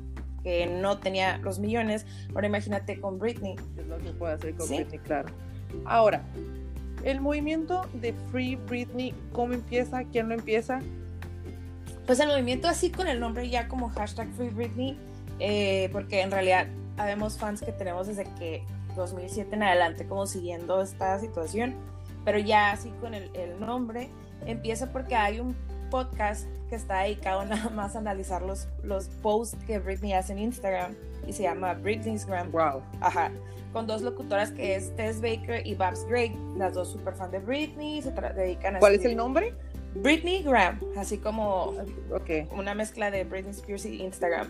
que 0.44 0.66
no 0.66 1.00
tenía 1.00 1.38
los 1.38 1.60
millones, 1.60 2.06
ahora 2.34 2.48
imagínate 2.48 3.00
con 3.00 3.20
Britney. 3.20 3.56
Es 3.78 3.88
lo 3.88 3.98
que 3.98 4.12
puede 4.12 4.34
hacer 4.34 4.56
con 4.56 4.68
Britney, 4.68 5.00
claro. 5.00 5.30
Ahora, 5.86 6.24
el 7.04 7.22
movimiento 7.22 7.88
de 7.94 8.14
Free 8.32 8.56
Britney, 8.56 9.14
¿cómo 9.32 9.54
empieza? 9.54 10.04
¿Quién 10.06 10.30
lo 10.30 10.36
empieza? 10.36 10.80
Pues 12.06 12.20
el 12.20 12.28
movimiento 12.28 12.68
así 12.68 12.90
con 12.90 13.08
el 13.08 13.20
nombre 13.20 13.50
ya 13.50 13.68
como 13.68 13.90
hashtag 13.90 14.28
Free 14.34 14.50
Britney, 14.50 14.98
eh, 15.40 15.90
porque 15.92 16.22
en 16.22 16.32
realidad 16.32 16.68
habemos 16.98 17.38
fans 17.38 17.62
que 17.62 17.72
tenemos 17.72 18.08
desde 18.08 18.26
que 18.38 18.64
2007 18.96 19.56
en 19.56 19.64
adelante 19.64 20.06
como 20.06 20.28
siguiendo 20.28 20.82
esta 20.82 21.18
situación 21.20 21.76
pero 22.26 22.40
ya 22.40 22.72
así 22.72 22.90
con 23.02 23.14
el, 23.14 23.32
nombre, 23.60 24.10
empieza 24.46 24.92
porque 24.92 25.16
hay 25.16 25.40
un 25.40 25.56
podcast 25.90 26.48
que 26.70 26.76
está 26.76 27.02
dedicado 27.02 27.46
nada 27.46 27.70
más 27.70 27.96
a 27.96 28.00
analizar 28.00 28.42
los, 28.42 28.68
los 28.84 29.08
posts 29.22 29.58
que 29.66 29.80
Britney 29.80 30.14
hace 30.14 30.34
en 30.34 30.40
Instagram 30.40 30.96
y 31.28 31.34
se 31.34 31.44
llama 31.44 31.74
Britney's 31.74 32.26
Gram. 32.26 32.52
Wow. 32.52 32.82
Ajá. 33.00 33.32
Con 33.74 33.88
dos 33.88 34.02
locutoras 34.02 34.52
que 34.52 34.76
es 34.76 34.94
Tess 34.96 35.22
Baker 35.22 35.66
y 35.66 35.76
Babs 35.76 36.06
Gray, 36.06 36.36
las 36.58 36.74
dos 36.74 36.90
super 36.90 37.14
fan 37.14 37.32
de 37.32 37.40
Britney, 37.40 38.02
se 38.02 38.12
dedican 38.12 38.76
a 38.76 38.80
¿Cuál 38.80 38.96
es 38.96 39.06
el 39.06 39.16
nombre? 39.16 39.54
Britney 39.96 40.44
Graham, 40.44 40.80
así 40.98 41.18
como 41.18 41.74
okay. 42.14 42.48
una 42.52 42.74
mezcla 42.74 43.12
de 43.12 43.24
Britney 43.24 43.52
Spears 43.52 43.86
y 43.86 44.02
Instagram. 44.02 44.48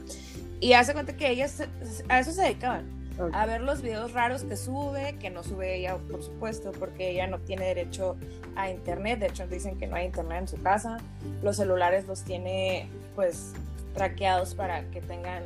Y 0.59 0.73
hace 0.73 0.93
cuenta 0.93 1.15
que 1.15 1.29
ellas 1.29 1.63
a 2.09 2.19
eso 2.19 2.31
se 2.31 2.43
dedicaban 2.43 3.00
a 3.33 3.45
ver 3.45 3.61
los 3.61 3.81
videos 3.81 4.13
raros 4.13 4.43
que 4.43 4.55
sube, 4.55 5.15
que 5.19 5.29
no 5.29 5.43
sube 5.43 5.75
ella, 5.75 5.97
por 6.09 6.23
supuesto, 6.23 6.71
porque 6.71 7.11
ella 7.11 7.27
no 7.27 7.39
tiene 7.39 7.65
derecho 7.65 8.17
a 8.55 8.69
internet. 8.69 9.19
De 9.19 9.27
hecho, 9.27 9.47
dicen 9.47 9.77
que 9.77 9.87
no 9.87 9.95
hay 9.95 10.05
internet 10.05 10.39
en 10.39 10.47
su 10.47 10.57
casa. 10.61 10.97
Los 11.43 11.57
celulares 11.57 12.07
los 12.07 12.23
tiene, 12.23 12.87
pues, 13.15 13.53
traqueados 13.93 14.55
para 14.55 14.89
que 14.91 15.01
tengan 15.01 15.43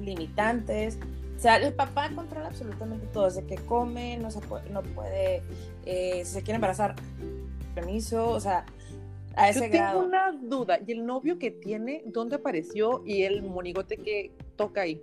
limitantes. 0.00 0.98
O 1.36 1.40
sea, 1.40 1.56
el 1.56 1.72
papá 1.72 2.10
controla 2.14 2.48
absolutamente 2.48 3.06
todo, 3.12 3.26
desde 3.26 3.44
que 3.44 3.56
come, 3.56 4.16
no, 4.18 4.30
se 4.30 4.40
puede, 4.40 4.68
no 4.70 4.82
puede, 4.82 5.42
eh, 5.86 6.22
si 6.24 6.32
se 6.32 6.42
quiere 6.42 6.56
embarazar, 6.56 6.96
permiso, 7.76 8.28
o 8.30 8.40
sea, 8.40 8.66
a 9.36 9.48
ese 9.48 9.66
Yo 9.66 9.70
tengo 9.70 10.00
una 10.00 10.32
duda, 10.32 10.80
¿y 10.84 10.90
el 10.90 11.06
novio 11.06 11.38
que 11.38 11.52
tiene, 11.52 12.02
dónde 12.06 12.36
apareció 12.36 13.04
y 13.06 13.22
el 13.22 13.44
monigote 13.44 13.98
que 13.98 14.32
toca 14.56 14.80
ahí? 14.80 15.00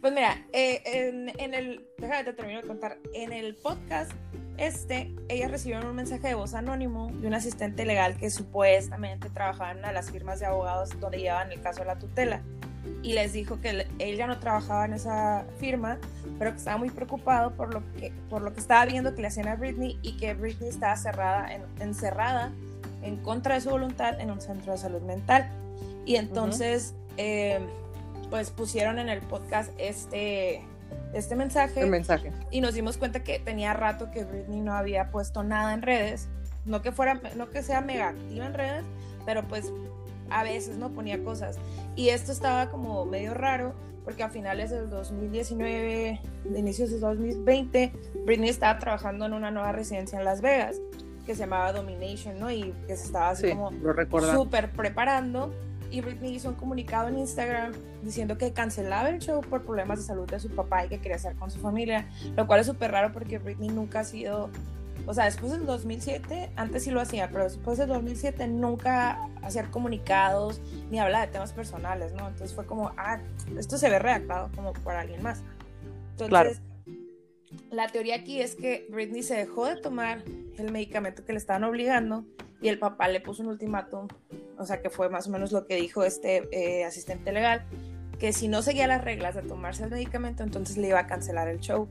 Pues 0.00 0.12
mira, 0.12 0.46
eh, 0.52 1.28
en, 1.38 1.54
el, 1.54 1.86
déjame 1.98 2.24
te 2.24 2.32
termino 2.32 2.60
de 2.62 2.66
contar, 2.66 2.98
en 3.14 3.32
el 3.32 3.54
podcast 3.56 4.12
este, 4.58 5.14
ellas 5.28 5.50
recibieron 5.50 5.86
un 5.86 5.96
mensaje 5.96 6.28
de 6.28 6.34
voz 6.34 6.54
anónimo 6.54 7.10
de 7.14 7.26
un 7.26 7.34
asistente 7.34 7.84
legal 7.84 8.16
que 8.16 8.30
supuestamente 8.30 9.30
trabajaba 9.30 9.72
en 9.72 9.78
una 9.78 9.88
de 9.88 9.94
las 9.94 10.10
firmas 10.10 10.40
de 10.40 10.46
abogados 10.46 10.90
donde 11.00 11.18
llevaban 11.18 11.50
el 11.52 11.60
caso 11.60 11.80
de 11.80 11.86
la 11.86 11.98
tutela 11.98 12.42
y 13.02 13.12
les 13.14 13.32
dijo 13.32 13.60
que 13.60 13.86
él 13.98 14.16
ya 14.16 14.26
no 14.26 14.38
trabajaba 14.38 14.84
en 14.84 14.94
esa 14.94 15.44
firma, 15.58 15.98
pero 16.38 16.52
que 16.52 16.58
estaba 16.58 16.76
muy 16.76 16.90
preocupado 16.90 17.52
por 17.52 17.72
lo 17.72 17.82
que, 17.94 18.12
por 18.28 18.42
lo 18.42 18.52
que 18.52 18.60
estaba 18.60 18.84
viendo 18.86 19.14
que 19.14 19.22
le 19.22 19.28
hacían 19.28 19.48
a 19.48 19.56
Britney 19.56 19.98
y 20.02 20.16
que 20.16 20.34
Britney 20.34 20.68
estaba 20.68 20.96
cerrada, 20.96 21.48
encerrada 21.80 22.52
en 23.02 23.16
contra 23.16 23.54
de 23.54 23.60
su 23.60 23.70
voluntad 23.70 24.20
en 24.20 24.30
un 24.30 24.40
centro 24.40 24.72
de 24.72 24.78
salud 24.78 25.02
mental. 25.02 25.48
Y 26.04 26.16
entonces, 26.16 26.94
eh, 27.16 27.60
pues 28.32 28.50
pusieron 28.50 28.98
en 28.98 29.10
el 29.10 29.20
podcast 29.20 29.70
este, 29.76 30.62
este 31.12 31.36
mensaje. 31.36 31.82
El 31.82 31.90
mensaje. 31.90 32.32
Y 32.50 32.62
nos 32.62 32.72
dimos 32.72 32.96
cuenta 32.96 33.22
que 33.22 33.38
tenía 33.38 33.74
rato 33.74 34.10
que 34.10 34.24
Britney 34.24 34.62
no 34.62 34.72
había 34.72 35.10
puesto 35.10 35.44
nada 35.44 35.74
en 35.74 35.82
redes. 35.82 36.30
No 36.64 36.80
que 36.80 36.92
fuera, 36.92 37.20
no 37.36 37.50
que 37.50 37.62
sea 37.62 37.82
mega 37.82 38.08
activa 38.08 38.46
en 38.46 38.54
redes, 38.54 38.84
pero 39.26 39.46
pues 39.46 39.70
a 40.30 40.44
veces 40.44 40.78
no 40.78 40.88
ponía 40.92 41.22
cosas. 41.22 41.58
Y 41.94 42.08
esto 42.08 42.32
estaba 42.32 42.70
como 42.70 43.04
medio 43.04 43.34
raro 43.34 43.74
porque 44.02 44.22
a 44.22 44.30
finales 44.30 44.70
del 44.70 44.88
2019, 44.88 46.20
de 46.44 46.58
inicios 46.58 46.90
del 46.90 47.00
2020, 47.00 47.92
Britney 48.24 48.48
estaba 48.48 48.78
trabajando 48.78 49.26
en 49.26 49.34
una 49.34 49.50
nueva 49.50 49.72
residencia 49.72 50.18
en 50.18 50.24
Las 50.24 50.40
Vegas 50.40 50.76
que 51.26 51.34
se 51.34 51.40
llamaba 51.40 51.74
Domination, 51.74 52.40
¿no? 52.40 52.50
Y 52.50 52.72
que 52.86 52.96
se 52.96 53.04
estaba 53.04 53.28
así 53.28 53.50
como 53.50 53.72
súper 54.32 54.72
preparando 54.72 55.52
y 55.92 56.00
Britney 56.00 56.34
hizo 56.34 56.48
un 56.48 56.54
comunicado 56.54 57.08
en 57.08 57.18
Instagram 57.18 57.72
diciendo 58.02 58.38
que 58.38 58.52
cancelaba 58.52 59.10
el 59.10 59.20
show 59.20 59.42
por 59.42 59.62
problemas 59.62 59.98
de 59.98 60.04
salud 60.04 60.26
de 60.28 60.40
su 60.40 60.48
papá 60.48 60.86
y 60.86 60.88
que 60.88 60.98
quería 60.98 61.16
estar 61.16 61.36
con 61.36 61.50
su 61.50 61.60
familia, 61.60 62.08
lo 62.34 62.46
cual 62.46 62.60
es 62.60 62.66
súper 62.66 62.90
raro 62.90 63.12
porque 63.12 63.38
Britney 63.38 63.68
nunca 63.68 64.00
ha 64.00 64.04
sido, 64.04 64.48
o 65.06 65.12
sea, 65.12 65.26
después 65.26 65.52
del 65.52 65.66
2007, 65.66 66.50
antes 66.56 66.84
sí 66.84 66.90
lo 66.90 67.00
hacía, 67.00 67.28
pero 67.30 67.44
después 67.44 67.76
del 67.76 67.88
2007 67.88 68.48
nunca 68.48 69.28
hacía 69.42 69.70
comunicados 69.70 70.62
ni 70.90 70.98
habla 70.98 71.20
de 71.20 71.26
temas 71.26 71.52
personales, 71.52 72.12
¿no? 72.14 72.28
Entonces 72.28 72.54
fue 72.54 72.64
como, 72.64 72.90
ah, 72.96 73.20
esto 73.58 73.76
se 73.76 73.90
ve 73.90 73.98
redactado 73.98 74.50
como 74.56 74.72
por 74.72 74.94
alguien 74.94 75.22
más. 75.22 75.42
Entonces, 76.12 76.62
la 77.70 77.88
teoría 77.88 78.16
aquí 78.16 78.40
es 78.40 78.54
que 78.54 78.86
Britney 78.90 79.22
se 79.22 79.34
dejó 79.34 79.66
de 79.66 79.76
tomar 79.76 80.22
el 80.56 80.72
medicamento 80.72 81.24
que 81.24 81.32
le 81.32 81.38
estaban 81.38 81.64
obligando 81.64 82.24
y 82.62 82.68
el 82.68 82.78
papá 82.78 83.08
le 83.08 83.20
puso 83.20 83.42
un 83.42 83.48
ultimátum 83.48 84.08
o 84.62 84.66
sea 84.66 84.80
que 84.80 84.90
fue 84.90 85.08
más 85.08 85.26
o 85.26 85.30
menos 85.30 85.52
lo 85.52 85.66
que 85.66 85.76
dijo 85.76 86.04
este 86.04 86.48
eh, 86.52 86.84
asistente 86.84 87.32
legal, 87.32 87.64
que 88.18 88.32
si 88.32 88.46
no 88.46 88.62
seguía 88.62 88.86
las 88.86 89.02
reglas 89.02 89.34
de 89.34 89.42
tomarse 89.42 89.84
el 89.84 89.90
medicamento, 89.90 90.44
entonces 90.44 90.76
le 90.76 90.88
iba 90.88 91.00
a 91.00 91.06
cancelar 91.06 91.48
el 91.48 91.58
show. 91.58 91.88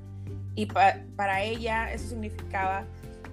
Y 0.55 0.67
para 0.67 1.43
ella 1.43 1.91
eso 1.91 2.09
significaba, 2.09 2.85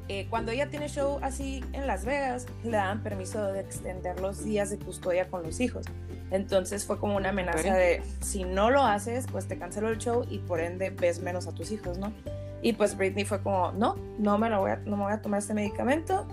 eh, 0.09 0.27
cuando 0.31 0.53
ella 0.53 0.71
tiene 0.71 0.89
show 0.89 1.19
así 1.23 1.65
en 1.73 1.87
Las 1.87 2.05
Vegas, 2.05 2.47
le 2.65 2.73
dan 2.73 3.03
permiso 3.03 3.53
de 3.53 3.61
extender 3.61 4.21
los 4.21 4.45
días 4.45 4.71
de 4.71 4.79
custodia 4.79 5.29
con 5.29 5.43
los 5.45 5.61
hijos. 5.61 5.87
Entonces 6.31 6.85
fue 6.85 6.99
como 6.99 7.17
una 7.17 7.31
amenaza 7.31 7.75
de, 7.75 8.03
si 8.21 8.45
no 8.45 8.71
lo 8.71 8.83
haces, 8.83 9.27
pues 9.31 9.47
te 9.47 9.59
cancelo 9.59 9.89
el 9.89 9.99
show 9.99 10.27
y 10.29 10.39
por 10.39 10.61
ende 10.61 10.91
ves 10.91 11.21
menos 11.21 11.47
a 11.47 11.53
tus 11.53 11.71
hijos, 11.71 11.99
¿no? 11.99 12.13
Y 12.61 12.73
pues 12.73 12.97
Britney 12.97 13.25
fue 13.25 13.41
como, 13.41 13.73
no, 13.73 13.97
no 14.19 14.37
me, 14.37 14.51
lo 14.51 14.61
voy 14.61 14.73
a, 14.73 14.77
no 14.79 14.97
me 14.97 15.05
voy 15.05 15.13
a 15.13 15.23
tomar 15.23 15.39
este 15.39 15.55
medicamento 15.55 16.27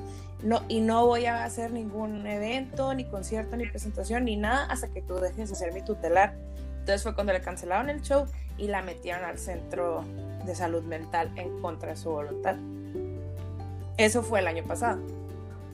no, 0.45 0.61
y 0.67 0.79
no 0.79 1.07
voy 1.07 1.25
a 1.25 1.43
hacer 1.43 1.71
ningún 1.71 2.25
evento, 2.27 2.93
ni 2.93 3.05
concierto, 3.05 3.57
ni 3.57 3.65
presentación, 3.67 4.25
ni 4.25 4.37
nada 4.37 4.65
hasta 4.65 4.87
que 4.89 5.01
tú 5.01 5.15
dejes 5.15 5.49
de 5.49 5.55
ser 5.55 5.73
mi 5.73 5.81
tutelar. 5.81 6.35
Entonces 6.79 7.01
fue 7.01 7.15
cuando 7.15 7.33
le 7.33 7.41
cancelaron 7.41 7.89
el 7.89 8.01
show 8.01 8.27
y 8.57 8.67
la 8.67 8.83
metieron 8.83 9.25
al 9.25 9.39
centro 9.39 10.05
de 10.45 10.53
salud 10.53 10.83
mental 10.83 11.31
en 11.35 11.59
contra 11.61 11.89
de 11.89 11.95
su 11.95 12.11
voluntad. 12.11 12.57
Eso 13.97 14.21
fue 14.21 14.39
el 14.39 14.47
año 14.47 14.63
pasado. 14.63 15.01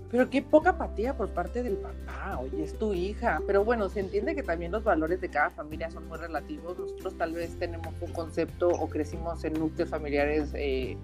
Pero 0.09 0.29
qué 0.29 0.41
poca 0.41 0.71
apatía 0.71 1.17
por 1.17 1.29
parte 1.29 1.63
del 1.63 1.75
papá, 1.75 2.39
oye, 2.39 2.63
es 2.63 2.77
tu 2.77 2.93
hija. 2.93 3.41
Pero 3.45 3.65
bueno, 3.65 3.89
se 3.89 3.99
entiende 3.99 4.35
que 4.35 4.43
también 4.43 4.71
los 4.71 4.85
valores 4.85 5.19
de 5.19 5.29
cada 5.29 5.49
familia 5.49 5.91
son 5.91 6.07
muy 6.07 6.17
relativos. 6.17 6.77
Nosotros 6.79 7.17
tal 7.17 7.33
vez 7.33 7.59
tenemos 7.59 7.93
un 7.99 8.13
concepto 8.13 8.69
o 8.69 8.87
crecimos 8.87 9.43
en 9.43 9.53
núcleos 9.53 9.89
familiares 9.89 10.51
eh, 10.53 10.97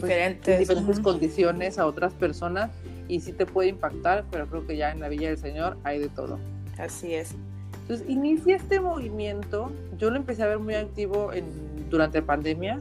pues, 0.00 0.10
diferentes, 0.10 0.58
diferentes 0.58 1.00
condiciones 1.00 1.78
a 1.78 1.86
otras 1.86 2.14
personas 2.14 2.70
y 3.08 3.20
sí 3.20 3.32
te 3.32 3.46
puede 3.46 3.70
impactar, 3.70 4.24
pero 4.30 4.46
creo 4.46 4.66
que 4.66 4.76
ya 4.76 4.92
en 4.92 5.00
la 5.00 5.08
Villa 5.08 5.28
del 5.28 5.38
Señor 5.38 5.76
hay 5.84 5.98
de 5.98 6.08
todo. 6.08 6.38
Así 6.78 7.14
es. 7.14 7.34
Entonces 7.82 8.08
inicia 8.08 8.56
este 8.56 8.80
movimiento, 8.80 9.72
yo 9.96 10.10
lo 10.10 10.16
empecé 10.16 10.42
a 10.42 10.46
ver 10.46 10.58
muy 10.58 10.74
activo 10.74 11.32
en, 11.32 11.44
durante 11.88 12.20
la 12.20 12.26
pandemia, 12.26 12.80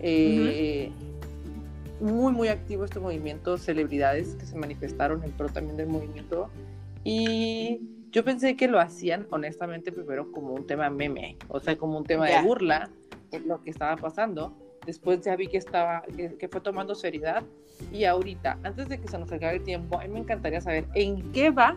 eh, 0.00 0.90
muy, 2.00 2.32
muy 2.32 2.48
activo 2.48 2.84
este 2.84 2.98
movimiento, 2.98 3.58
celebridades 3.58 4.34
que 4.34 4.46
se 4.46 4.56
manifestaron 4.56 5.22
en 5.24 5.32
pro 5.32 5.48
también 5.48 5.76
del 5.76 5.88
movimiento. 5.88 6.48
Y 7.04 7.80
yo 8.12 8.24
pensé 8.24 8.56
que 8.56 8.66
lo 8.66 8.80
hacían 8.80 9.26
honestamente 9.30 9.92
primero 9.92 10.32
como 10.32 10.54
un 10.54 10.66
tema 10.66 10.88
meme, 10.88 11.36
o 11.48 11.60
sea, 11.60 11.76
como 11.76 11.98
un 11.98 12.04
tema 12.04 12.26
de 12.26 12.42
burla 12.42 12.90
por 13.30 13.42
lo 13.42 13.62
que 13.62 13.70
estaba 13.70 13.96
pasando 13.96 14.54
Después 14.86 15.20
ya 15.22 15.34
vi 15.34 15.48
que 15.48 15.58
estaba, 15.58 16.02
que, 16.16 16.48
fue 16.48 16.60
tomando 16.60 16.94
seriedad. 16.94 17.42
Y 17.92 18.04
ahorita, 18.04 18.58
antes 18.62 18.88
de 18.88 18.98
que 18.98 19.08
se 19.08 19.18
nos 19.18 19.30
acabe 19.32 19.56
el 19.56 19.64
tiempo, 19.64 19.98
a 19.98 20.04
mí 20.04 20.08
me 20.08 20.20
encantaría 20.20 20.60
saber 20.60 20.86
en 20.94 21.32
qué 21.32 21.50
va. 21.50 21.76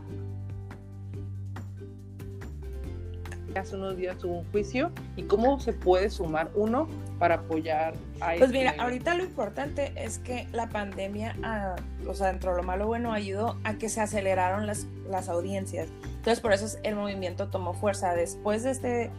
Hace 3.55 3.75
unos 3.75 3.97
días 3.97 4.23
hubo 4.23 4.39
un 4.39 4.51
juicio 4.51 4.91
y 5.15 5.23
cómo 5.23 5.59
se 5.59 5.73
puede 5.73 6.11
sumar 6.11 6.51
uno 6.53 6.87
para 7.17 7.35
apoyar 7.35 7.95
a 8.21 8.35
Pues 8.37 8.51
mira, 8.51 8.75
ahorita 8.77 9.15
lo 9.15 9.23
importante 9.23 9.91
es 9.95 10.19
que 10.19 10.47
la 10.53 10.69
pandemia, 10.69 11.35
ah, 11.41 11.75
o 12.07 12.13
sea, 12.13 12.27
dentro 12.27 12.51
de 12.51 12.57
lo 12.57 12.63
malo 12.63 12.85
bueno, 12.85 13.11
ayudó 13.11 13.57
a 13.63 13.73
que 13.73 13.89
se 13.89 14.01
aceleraron 14.01 14.67
las, 14.67 14.85
las 15.09 15.29
audiencias. 15.29 15.89
Entonces, 16.03 16.39
por 16.39 16.53
eso 16.53 16.77
el 16.83 16.95
movimiento 16.95 17.47
tomó 17.47 17.73
fuerza. 17.73 18.13
Después 18.13 18.63
de 18.63 18.71
este 18.71 19.11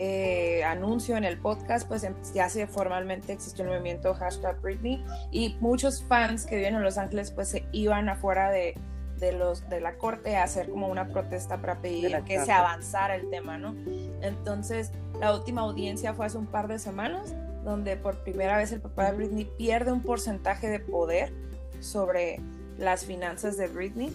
eh, 0.00 0.62
anuncio 0.62 1.16
en 1.16 1.24
el 1.24 1.38
podcast, 1.38 1.88
pues 1.88 2.04
em, 2.04 2.14
ya 2.32 2.48
se 2.48 2.68
formalmente 2.68 3.32
existió 3.32 3.64
el 3.64 3.70
movimiento 3.70 4.14
hashtag 4.14 4.60
Britney 4.60 5.04
y 5.32 5.56
muchos 5.60 6.04
fans 6.04 6.46
que 6.46 6.54
viven 6.54 6.76
en 6.76 6.82
Los 6.84 6.98
Ángeles 6.98 7.32
pues 7.32 7.48
se 7.48 7.64
iban 7.72 8.08
afuera 8.08 8.52
de, 8.52 8.74
de, 9.18 9.32
los, 9.32 9.68
de 9.68 9.80
la 9.80 9.98
corte 9.98 10.36
a 10.36 10.44
hacer 10.44 10.70
como 10.70 10.86
una 10.86 11.08
protesta 11.08 11.60
para 11.60 11.80
pedir 11.82 12.16
que 12.22 12.38
se 12.44 12.52
avanzara 12.52 13.16
el 13.16 13.28
tema, 13.28 13.58
¿no? 13.58 13.74
Entonces, 14.22 14.92
la 15.18 15.34
última 15.34 15.62
audiencia 15.62 16.14
fue 16.14 16.26
hace 16.26 16.38
un 16.38 16.46
par 16.46 16.68
de 16.68 16.78
semanas, 16.78 17.34
donde 17.64 17.96
por 17.96 18.22
primera 18.22 18.56
vez 18.56 18.70
el 18.70 18.80
papá 18.80 19.10
de 19.10 19.16
Britney 19.16 19.50
pierde 19.58 19.90
un 19.90 20.02
porcentaje 20.02 20.68
de 20.68 20.78
poder 20.78 21.32
sobre 21.80 22.40
las 22.78 23.04
finanzas 23.04 23.56
de 23.56 23.66
Britney 23.66 24.12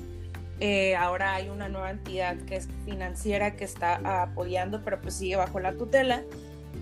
eh, 0.59 0.95
ahora 0.95 1.35
hay 1.35 1.49
una 1.49 1.69
nueva 1.69 1.91
entidad 1.91 2.37
que 2.37 2.55
es 2.55 2.67
financiera 2.85 3.55
que 3.55 3.63
está 3.63 4.23
apoyando, 4.23 4.83
pero 4.83 5.01
pues 5.01 5.15
sigue 5.15 5.35
bajo 5.35 5.59
la 5.59 5.73
tutela. 5.73 6.23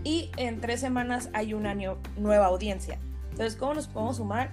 Y 0.04 0.32
en 0.38 0.62
tres 0.62 0.80
semanas 0.80 1.30
hay 1.34 1.54
una 1.54 1.76
nueva 2.18 2.46
audiencia. 2.46 2.98
Entonces, 3.32 3.56
¿cómo 3.56 3.74
nos 3.74 3.88
podemos 3.88 4.18
sumar? 4.18 4.52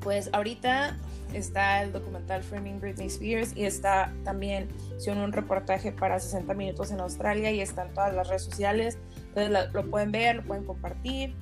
Pues 0.00 0.30
ahorita 0.32 0.96
está 1.32 1.82
el 1.82 1.92
documental 1.92 2.42
Framing 2.42 2.80
Britney 2.80 3.08
Spears 3.08 3.54
y 3.56 3.64
está 3.64 4.12
también 4.24 4.68
hicieron 4.96 5.22
un 5.22 5.32
reportaje 5.32 5.92
para 5.92 6.18
60 6.18 6.54
minutos 6.54 6.90
en 6.90 7.00
Australia 7.00 7.50
y 7.50 7.60
está 7.60 7.86
en 7.86 7.94
todas 7.94 8.14
las 8.14 8.28
redes 8.28 8.44
sociales. 8.44 8.98
Entonces 9.34 9.72
lo 9.72 9.90
pueden 9.90 10.12
ver, 10.12 10.36
lo 10.36 10.42
pueden 10.44 10.64
compartir 10.64 11.34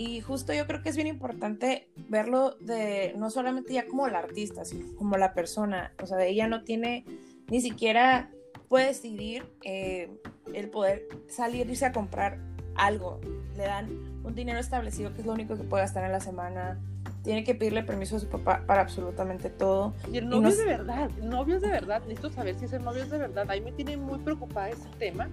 Y 0.00 0.22
justo 0.22 0.54
yo 0.54 0.66
creo 0.66 0.80
que 0.80 0.88
es 0.88 0.96
bien 0.96 1.08
importante 1.08 1.90
verlo 2.08 2.56
de 2.58 3.12
no 3.18 3.28
solamente 3.28 3.74
ya 3.74 3.86
como 3.86 4.08
la 4.08 4.20
artista, 4.20 4.64
sino 4.64 4.96
como 4.96 5.18
la 5.18 5.34
persona. 5.34 5.92
O 6.02 6.06
sea, 6.06 6.24
ella 6.24 6.48
no 6.48 6.64
tiene 6.64 7.04
ni 7.50 7.60
siquiera 7.60 8.30
puede 8.70 8.86
decidir 8.86 9.44
eh, 9.62 10.10
el 10.54 10.70
poder 10.70 11.06
salir 11.28 11.68
irse 11.68 11.84
a 11.84 11.92
comprar 11.92 12.38
algo. 12.76 13.20
Le 13.58 13.64
dan 13.64 13.90
un 14.24 14.34
dinero 14.34 14.58
establecido 14.58 15.12
que 15.12 15.20
es 15.20 15.26
lo 15.26 15.34
único 15.34 15.54
que 15.54 15.64
puede 15.64 15.82
gastar 15.82 16.02
en 16.04 16.12
la 16.12 16.20
semana. 16.20 16.80
Tiene 17.22 17.44
que 17.44 17.54
pedirle 17.54 17.82
permiso 17.82 18.16
a 18.16 18.20
su 18.20 18.28
papá 18.30 18.64
para 18.66 18.80
absolutamente 18.80 19.50
todo. 19.50 19.92
Y 20.10 20.16
el 20.16 20.30
novio 20.30 20.48
es 20.48 20.56
de 20.56 20.64
verdad, 20.64 21.10
el 21.18 21.28
novio 21.28 21.56
es 21.56 21.60
de 21.60 21.68
verdad. 21.68 22.00
Necesito 22.06 22.30
saber 22.30 22.58
si 22.58 22.64
ese 22.64 22.78
novio 22.78 23.02
es 23.02 23.10
de 23.10 23.18
verdad. 23.18 23.50
Ahí 23.50 23.60
me 23.60 23.72
tiene 23.72 23.98
muy 23.98 24.18
preocupada 24.20 24.70
ese 24.70 24.88
tema. 24.98 25.28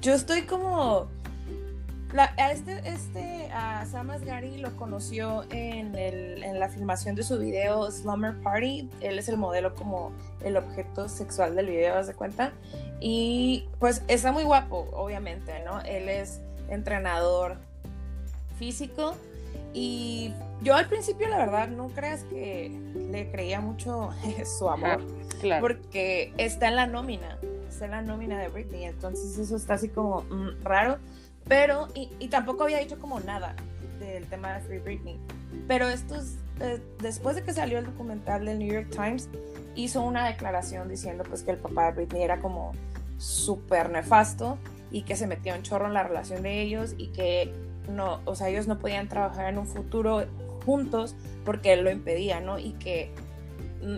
Yo 0.00 0.14
estoy 0.14 0.42
como 0.42 1.08
a 2.16 2.52
este, 2.52 2.80
este 2.88 3.50
a 3.52 3.84
Sam 3.86 4.10
Asghari 4.10 4.58
lo 4.58 4.74
conoció 4.76 5.44
en, 5.50 5.94
el, 5.94 6.42
en, 6.42 6.58
la 6.58 6.68
filmación 6.68 7.14
de 7.14 7.22
su 7.22 7.38
video 7.38 7.90
Slumber 7.90 8.34
Party. 8.40 8.88
Él 9.00 9.18
es 9.18 9.28
el 9.28 9.36
modelo 9.36 9.74
como 9.74 10.12
el 10.42 10.56
objeto 10.56 11.08
sexual 11.08 11.54
del 11.54 11.66
video, 11.66 11.94
¿das 11.94 12.06
de 12.06 12.14
cuenta? 12.14 12.52
Y 13.00 13.68
pues 13.78 14.02
está 14.08 14.32
muy 14.32 14.44
guapo, 14.44 14.88
obviamente, 14.92 15.62
¿no? 15.64 15.80
Él 15.82 16.08
es 16.08 16.40
entrenador 16.70 17.56
físico 18.58 19.14
y 19.74 20.32
yo 20.62 20.74
al 20.74 20.88
principio 20.88 21.28
la 21.28 21.38
verdad 21.38 21.68
no 21.68 21.88
creas 21.88 22.24
que 22.24 22.70
le 23.10 23.30
creía 23.30 23.60
mucho 23.60 24.10
su 24.58 24.68
amor, 24.68 25.04
claro. 25.40 25.60
porque 25.60 26.32
está 26.38 26.68
en 26.68 26.76
la 26.76 26.86
nómina, 26.86 27.38
está 27.68 27.84
en 27.84 27.90
la 27.92 28.02
nómina 28.02 28.38
de 28.38 28.48
Britney, 28.48 28.84
entonces 28.84 29.38
eso 29.38 29.56
está 29.56 29.74
así 29.74 29.88
como 29.88 30.22
mm, 30.22 30.62
raro 30.64 30.98
pero, 31.48 31.88
y, 31.94 32.28
tampoco 32.28 32.64
había 32.64 32.78
dicho 32.78 32.98
como 32.98 33.20
nada 33.20 33.56
del 33.98 34.26
tema 34.26 34.54
de 34.54 34.60
Free 34.60 34.78
Britney. 34.78 35.18
Pero 35.66 35.88
estos, 35.88 36.36
eh, 36.60 36.80
después 37.00 37.36
de 37.36 37.42
que 37.42 37.52
salió 37.52 37.78
el 37.78 37.86
documental 37.86 38.44
del 38.44 38.58
New 38.58 38.72
York 38.72 38.88
Times, 38.90 39.28
hizo 39.74 40.02
una 40.02 40.26
declaración 40.26 40.88
diciendo 40.88 41.24
pues 41.24 41.42
que 41.42 41.52
el 41.52 41.58
papá 41.58 41.86
de 41.86 41.92
Britney 41.92 42.22
era 42.22 42.40
como 42.40 42.72
súper 43.16 43.90
nefasto 43.90 44.58
y 44.90 45.02
que 45.02 45.16
se 45.16 45.26
metió 45.26 45.54
en 45.54 45.62
chorro 45.62 45.86
en 45.86 45.94
la 45.94 46.02
relación 46.02 46.42
de 46.42 46.60
ellos 46.60 46.94
y 46.98 47.08
que 47.08 47.52
no, 47.88 48.20
o 48.24 48.34
sea, 48.34 48.48
ellos 48.48 48.66
no 48.66 48.78
podían 48.78 49.08
trabajar 49.08 49.48
en 49.48 49.58
un 49.58 49.66
futuro 49.66 50.26
juntos 50.64 51.16
porque 51.44 51.72
él 51.72 51.82
lo 51.82 51.90
impedía, 51.90 52.40
¿no? 52.40 52.58
Y 52.58 52.72
que, 52.72 53.10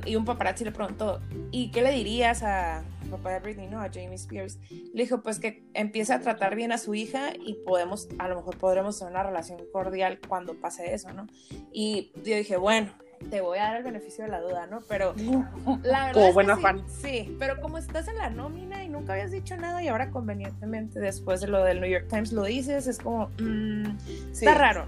y 0.04 0.16
un 0.16 0.24
paparazzi 0.24 0.64
le 0.64 0.72
preguntó, 0.72 1.20
¿y 1.50 1.70
qué 1.70 1.82
le 1.82 1.90
dirías 1.90 2.42
a, 2.42 2.82
papá 3.10 3.32
de 3.32 3.40
Britney, 3.40 3.66
¿no? 3.68 3.80
A 3.80 3.88
Jamie 3.88 4.14
Spears, 4.14 4.58
le 4.70 5.02
dijo 5.02 5.22
pues 5.22 5.38
que 5.38 5.64
empiece 5.74 6.12
a 6.12 6.20
tratar 6.20 6.54
bien 6.56 6.72
a 6.72 6.78
su 6.78 6.94
hija 6.94 7.32
y 7.38 7.54
podemos, 7.66 8.08
a 8.18 8.28
lo 8.28 8.36
mejor 8.36 8.56
podremos 8.58 8.98
tener 8.98 9.12
una 9.12 9.22
relación 9.22 9.60
cordial 9.72 10.18
cuando 10.26 10.54
pase 10.54 10.94
eso, 10.94 11.12
¿no? 11.12 11.26
Y 11.72 12.12
yo 12.24 12.36
dije, 12.36 12.56
bueno, 12.56 12.92
te 13.28 13.40
voy 13.40 13.58
a 13.58 13.64
dar 13.64 13.76
el 13.76 13.82
beneficio 13.82 14.24
de 14.24 14.30
la 14.30 14.40
duda, 14.40 14.66
¿no? 14.66 14.80
Pero 14.88 15.14
la 15.82 16.06
verdad. 16.06 16.12
Como 16.14 16.32
buena 16.32 16.56
fan. 16.56 16.82
Sí, 16.88 17.36
pero 17.38 17.60
como 17.60 17.78
estás 17.78 18.08
en 18.08 18.16
la 18.16 18.30
nómina 18.30 18.82
y 18.84 18.88
nunca 18.88 19.12
habías 19.12 19.30
dicho 19.30 19.56
nada 19.56 19.82
y 19.82 19.88
ahora 19.88 20.10
convenientemente 20.10 21.00
después 21.00 21.40
de 21.40 21.48
lo 21.48 21.62
del 21.62 21.80
New 21.80 21.90
York 21.90 22.06
Times 22.08 22.32
lo 22.32 22.44
dices, 22.44 22.86
es 22.86 22.98
como. 22.98 23.30
Mm, 23.40 23.96
está 24.32 24.54
raro. 24.54 24.86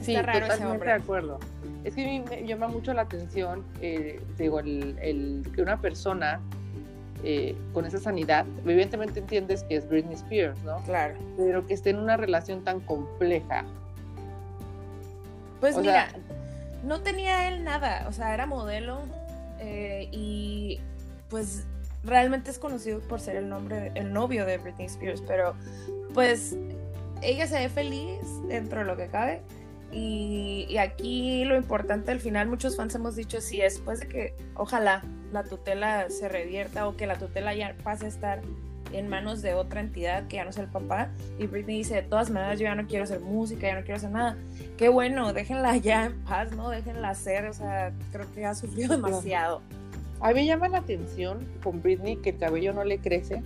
Sí, 0.00 0.14
está 0.14 0.32
raro 0.32 0.48
totalmente 0.48 0.86
de 0.86 0.92
acuerdo. 0.92 1.38
Es 1.84 1.94
que 1.94 2.22
me 2.28 2.46
llama 2.46 2.68
mucho 2.68 2.92
la 2.92 3.02
atención, 3.02 3.64
eh, 3.80 4.20
digo, 4.36 4.60
el, 4.60 4.98
el, 5.00 5.46
que 5.54 5.62
una 5.62 5.80
persona 5.80 6.40
eh, 7.28 7.56
con 7.72 7.84
esa 7.84 7.98
sanidad, 7.98 8.46
evidentemente 8.64 9.18
entiendes 9.18 9.64
que 9.64 9.74
es 9.74 9.88
Britney 9.88 10.14
Spears, 10.14 10.62
¿no? 10.62 10.80
Claro. 10.84 11.16
Pero 11.36 11.66
que 11.66 11.74
esté 11.74 11.90
en 11.90 11.98
una 11.98 12.16
relación 12.16 12.62
tan 12.62 12.78
compleja. 12.78 13.64
Pues 15.58 15.76
mira, 15.76 16.06
no 16.84 17.00
tenía 17.00 17.48
él 17.48 17.64
nada, 17.64 18.06
o 18.08 18.12
sea, 18.12 18.32
era 18.32 18.46
modelo 18.46 19.00
eh, 19.58 20.08
y 20.12 20.78
pues 21.28 21.64
realmente 22.04 22.52
es 22.52 22.60
conocido 22.60 23.00
por 23.00 23.20
ser 23.20 23.34
el 23.34 23.48
nombre, 23.48 23.90
el 23.96 24.12
novio 24.12 24.46
de 24.46 24.58
Britney 24.58 24.86
Spears, 24.86 25.20
pero 25.26 25.56
pues 26.14 26.56
ella 27.22 27.48
se 27.48 27.58
ve 27.58 27.68
feliz 27.68 28.20
dentro 28.46 28.78
de 28.78 28.84
lo 28.84 28.96
que 28.96 29.08
cabe. 29.08 29.42
Y, 29.90 30.66
y, 30.68 30.78
aquí 30.78 31.44
lo 31.44 31.56
importante 31.56 32.12
al 32.12 32.20
final, 32.20 32.46
muchos 32.46 32.76
fans 32.76 32.94
hemos 32.94 33.16
dicho, 33.16 33.40
sí, 33.40 33.58
después 33.58 33.98
de 33.98 34.06
que 34.06 34.34
ojalá 34.54 35.02
la 35.32 35.44
tutela 35.44 36.08
se 36.10 36.28
revierta 36.28 36.88
o 36.88 36.96
que 36.96 37.06
la 37.06 37.16
tutela 37.16 37.54
ya 37.54 37.74
pase 37.82 38.06
a 38.06 38.08
estar 38.08 38.42
en 38.92 39.08
manos 39.08 39.42
de 39.42 39.54
otra 39.54 39.80
entidad 39.80 40.26
que 40.28 40.36
ya 40.36 40.44
no 40.44 40.50
es 40.50 40.58
el 40.58 40.68
papá. 40.68 41.08
Y 41.38 41.46
Britney 41.46 41.78
dice, 41.78 41.96
de 41.96 42.02
todas 42.02 42.30
maneras, 42.30 42.58
yo 42.58 42.64
ya 42.64 42.74
no 42.74 42.86
quiero 42.86 43.04
hacer 43.04 43.20
música, 43.20 43.66
ya 43.66 43.74
no 43.74 43.80
quiero 43.80 43.96
hacer 43.96 44.10
nada. 44.10 44.36
Qué 44.76 44.88
bueno, 44.88 45.32
déjenla 45.32 45.76
ya 45.76 46.06
en 46.06 46.20
paz, 46.24 46.52
¿no? 46.52 46.70
Déjenla 46.70 47.10
hacer, 47.10 47.46
o 47.46 47.52
sea, 47.52 47.92
creo 48.12 48.32
que 48.32 48.46
ha 48.46 48.54
sufrido 48.54 48.88
demasiado. 48.96 49.62
A 50.20 50.32
mí 50.32 50.46
llama 50.46 50.68
la 50.68 50.78
atención 50.78 51.46
con 51.62 51.82
Britney 51.82 52.16
que 52.16 52.30
el 52.30 52.38
cabello 52.38 52.72
no 52.72 52.84
le 52.84 52.98
crece. 52.98 53.42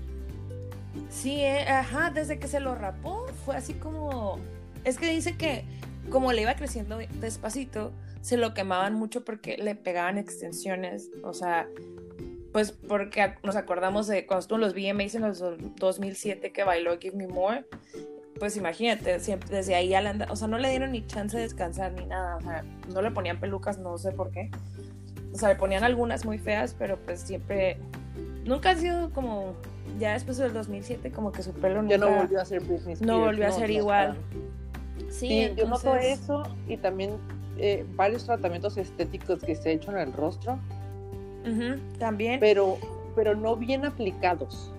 Sí, 1.08 1.40
eh, 1.40 1.68
ajá, 1.68 2.10
desde 2.10 2.38
que 2.38 2.46
se 2.46 2.60
lo 2.60 2.74
rapó 2.74 3.26
fue 3.44 3.56
así 3.56 3.74
como... 3.74 4.38
Es 4.84 4.96
que 4.96 5.10
dice 5.10 5.36
que 5.36 5.64
como 6.10 6.32
le 6.32 6.42
iba 6.42 6.54
creciendo 6.54 6.98
despacito, 7.20 7.92
se 8.20 8.36
lo 8.36 8.54
quemaban 8.54 8.94
mucho 8.94 9.24
porque 9.24 9.56
le 9.56 9.74
pegaban 9.74 10.18
extensiones, 10.18 11.10
o 11.22 11.32
sea, 11.32 11.68
pues 12.52 12.72
porque 12.72 13.34
nos 13.42 13.56
acordamos 13.56 14.06
de 14.06 14.26
cuando 14.26 14.40
estuvo 14.40 14.56
en 14.56 14.62
los 14.62 14.74
VMAs 14.74 15.14
en 15.14 15.22
los 15.22 15.42
2007 15.76 16.52
que 16.52 16.64
bailó 16.64 16.98
Give 16.98 17.16
Me 17.16 17.26
More, 17.26 17.64
pues 18.38 18.56
imagínate, 18.56 19.20
siempre 19.20 19.56
desde 19.56 19.74
ahí 19.74 19.88
ya 19.88 20.26
o 20.28 20.36
sea, 20.36 20.48
no 20.48 20.58
le 20.58 20.70
dieron 20.70 20.92
ni 20.92 21.06
chance 21.06 21.36
de 21.36 21.44
descansar 21.44 21.92
ni 21.92 22.06
nada, 22.06 22.36
o 22.36 22.40
sea, 22.40 22.64
no 22.92 23.02
le 23.02 23.10
ponían 23.10 23.38
pelucas, 23.40 23.78
no 23.78 23.96
sé 23.98 24.12
por 24.12 24.30
qué, 24.30 24.50
o 25.32 25.38
sea, 25.38 25.50
le 25.50 25.56
ponían 25.56 25.84
algunas 25.84 26.24
muy 26.24 26.38
feas, 26.38 26.74
pero 26.78 26.98
pues 26.98 27.20
siempre, 27.20 27.78
nunca 28.44 28.70
ha 28.70 28.76
sido 28.76 29.10
como, 29.10 29.54
ya 29.98 30.12
después 30.14 30.36
del 30.38 30.52
2007 30.52 31.12
como 31.12 31.32
que 31.32 31.42
su 31.42 31.52
pelo 31.52 31.82
nunca... 31.82 31.96
Ya 31.96 31.98
no 31.98 32.10
volvió 32.10 32.40
a 32.40 32.44
ser 32.44 32.60
Britney 32.62 32.96
No 33.00 33.20
volvió 33.20 33.46
a 33.46 33.52
ser 33.52 33.70
igual. 33.70 34.16
Sí, 35.08 35.52
yo 35.56 35.66
noto 35.66 35.96
eso 35.96 36.42
y 36.68 36.76
también 36.76 37.12
eh, 37.60 37.86
varios 37.94 38.24
tratamientos 38.24 38.76
estéticos 38.76 39.42
que 39.42 39.54
se 39.54 39.68
ha 39.68 39.72
hecho 39.72 39.90
en 39.90 39.98
el 39.98 40.12
rostro. 40.12 40.58
también. 41.98 42.40
Pero, 42.40 42.78
pero 43.14 43.34
no 43.34 43.56
bien 43.56 43.84
aplicados. 43.84 44.72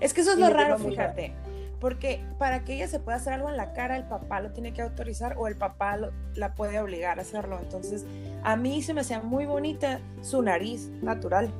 Es 0.00 0.14
que 0.14 0.20
eso 0.20 0.32
es 0.32 0.38
lo 0.38 0.50
raro, 0.50 0.78
fíjate. 0.78 1.32
Porque 1.80 2.20
para 2.38 2.64
que 2.64 2.74
ella 2.74 2.88
se 2.88 2.98
pueda 2.98 3.18
hacer 3.18 3.34
algo 3.34 3.48
en 3.48 3.56
la 3.56 3.72
cara, 3.72 3.96
el 3.96 4.04
papá 4.04 4.40
lo 4.40 4.50
tiene 4.50 4.72
que 4.72 4.82
autorizar 4.82 5.36
o 5.38 5.46
el 5.46 5.56
papá 5.56 5.96
la 6.34 6.54
puede 6.54 6.80
obligar 6.80 7.18
a 7.18 7.22
hacerlo. 7.22 7.58
Entonces, 7.62 8.04
a 8.42 8.56
mí 8.56 8.82
se 8.82 8.94
me 8.94 9.02
hacía 9.02 9.20
muy 9.20 9.46
bonita 9.46 10.00
su 10.22 10.42
nariz 10.42 10.88
natural. 11.02 11.52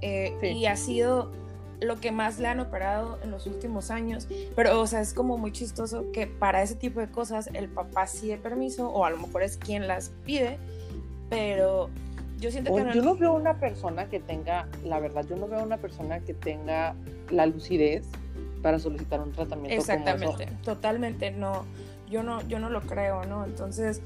Eh, 0.00 0.36
y 0.54 0.66
ha 0.66 0.76
sido 0.76 1.32
lo 1.84 2.00
que 2.00 2.12
más 2.12 2.38
le 2.38 2.48
han 2.48 2.60
operado 2.60 3.18
en 3.22 3.30
los 3.30 3.46
últimos 3.46 3.90
años, 3.90 4.28
pero 4.56 4.80
o 4.80 4.86
sea, 4.86 5.00
es 5.00 5.14
como 5.14 5.38
muy 5.38 5.52
chistoso 5.52 6.10
que 6.12 6.26
para 6.26 6.62
ese 6.62 6.74
tipo 6.74 7.00
de 7.00 7.08
cosas 7.08 7.48
el 7.52 7.68
papá 7.68 8.06
sí 8.06 8.28
de 8.28 8.36
permiso 8.36 8.88
o 8.90 9.04
a 9.04 9.10
lo 9.10 9.18
mejor 9.18 9.42
es 9.42 9.56
quien 9.56 9.86
las 9.86 10.10
pide, 10.24 10.58
pero 11.30 11.90
yo 12.38 12.50
siento 12.50 12.74
que 12.74 12.84
no... 12.84 12.92
Yo 12.92 13.02
no 13.02 13.16
veo 13.16 13.34
una 13.34 13.58
persona 13.58 14.08
que 14.08 14.20
tenga, 14.20 14.68
la 14.84 15.00
verdad, 15.00 15.24
yo 15.28 15.36
no 15.36 15.48
veo 15.48 15.62
una 15.62 15.78
persona 15.78 16.20
que 16.20 16.34
tenga 16.34 16.94
la 17.30 17.46
lucidez 17.46 18.04
para 18.62 18.78
solicitar 18.78 19.20
un 19.20 19.32
tratamiento 19.32 19.78
Exactamente, 19.78 20.48
totalmente 20.62 21.30
no, 21.30 21.64
yo 22.08 22.22
no, 22.22 22.40
yo 22.48 22.58
no 22.58 22.70
lo 22.70 22.80
creo, 22.82 23.24
¿no? 23.24 23.44
Entonces, 23.44 24.00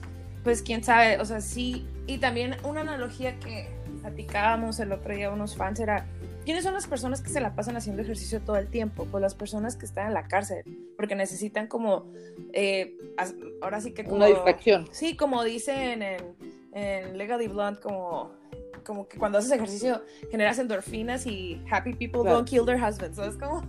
pues 0.44 0.62
quién 0.62 0.82
sabe, 0.82 1.20
o 1.20 1.24
sea, 1.24 1.40
sí, 1.40 1.86
y 2.06 2.18
también 2.18 2.56
una 2.64 2.80
analogía 2.80 3.38
que 3.38 3.68
platicábamos 4.00 4.80
el 4.80 4.92
otro 4.92 5.14
día 5.14 5.30
unos 5.30 5.56
fans 5.56 5.80
era 5.80 6.06
¿Quiénes 6.48 6.64
son 6.64 6.72
las 6.72 6.86
personas 6.86 7.20
que 7.20 7.28
se 7.28 7.42
la 7.42 7.54
pasan 7.54 7.76
haciendo 7.76 8.00
ejercicio 8.00 8.40
todo 8.40 8.56
el 8.56 8.68
tiempo? 8.68 9.04
Pues 9.04 9.20
las 9.20 9.34
personas 9.34 9.76
que 9.76 9.84
están 9.84 10.06
en 10.06 10.14
la 10.14 10.28
cárcel, 10.28 10.64
porque 10.96 11.14
necesitan 11.14 11.66
como, 11.66 12.10
eh, 12.54 12.96
ahora 13.60 13.82
sí 13.82 13.92
que 13.92 14.02
como... 14.02 14.16
Una 14.16 14.28
distracción. 14.28 14.88
Sí, 14.90 15.14
como 15.14 15.44
dicen 15.44 16.00
en, 16.00 16.34
en 16.72 17.18
Legally 17.18 17.48
Blonde, 17.48 17.80
como, 17.80 18.30
como 18.82 19.06
que 19.06 19.18
cuando 19.18 19.36
haces 19.36 19.50
ejercicio 19.50 20.02
generas 20.30 20.58
endorfinas 20.58 21.26
y 21.26 21.62
happy 21.70 21.92
people 21.92 22.22
don't 22.24 22.48
kill 22.48 22.64
their 22.64 22.82
husbands, 22.82 23.16
¿sabes 23.16 23.36
cómo? 23.36 23.62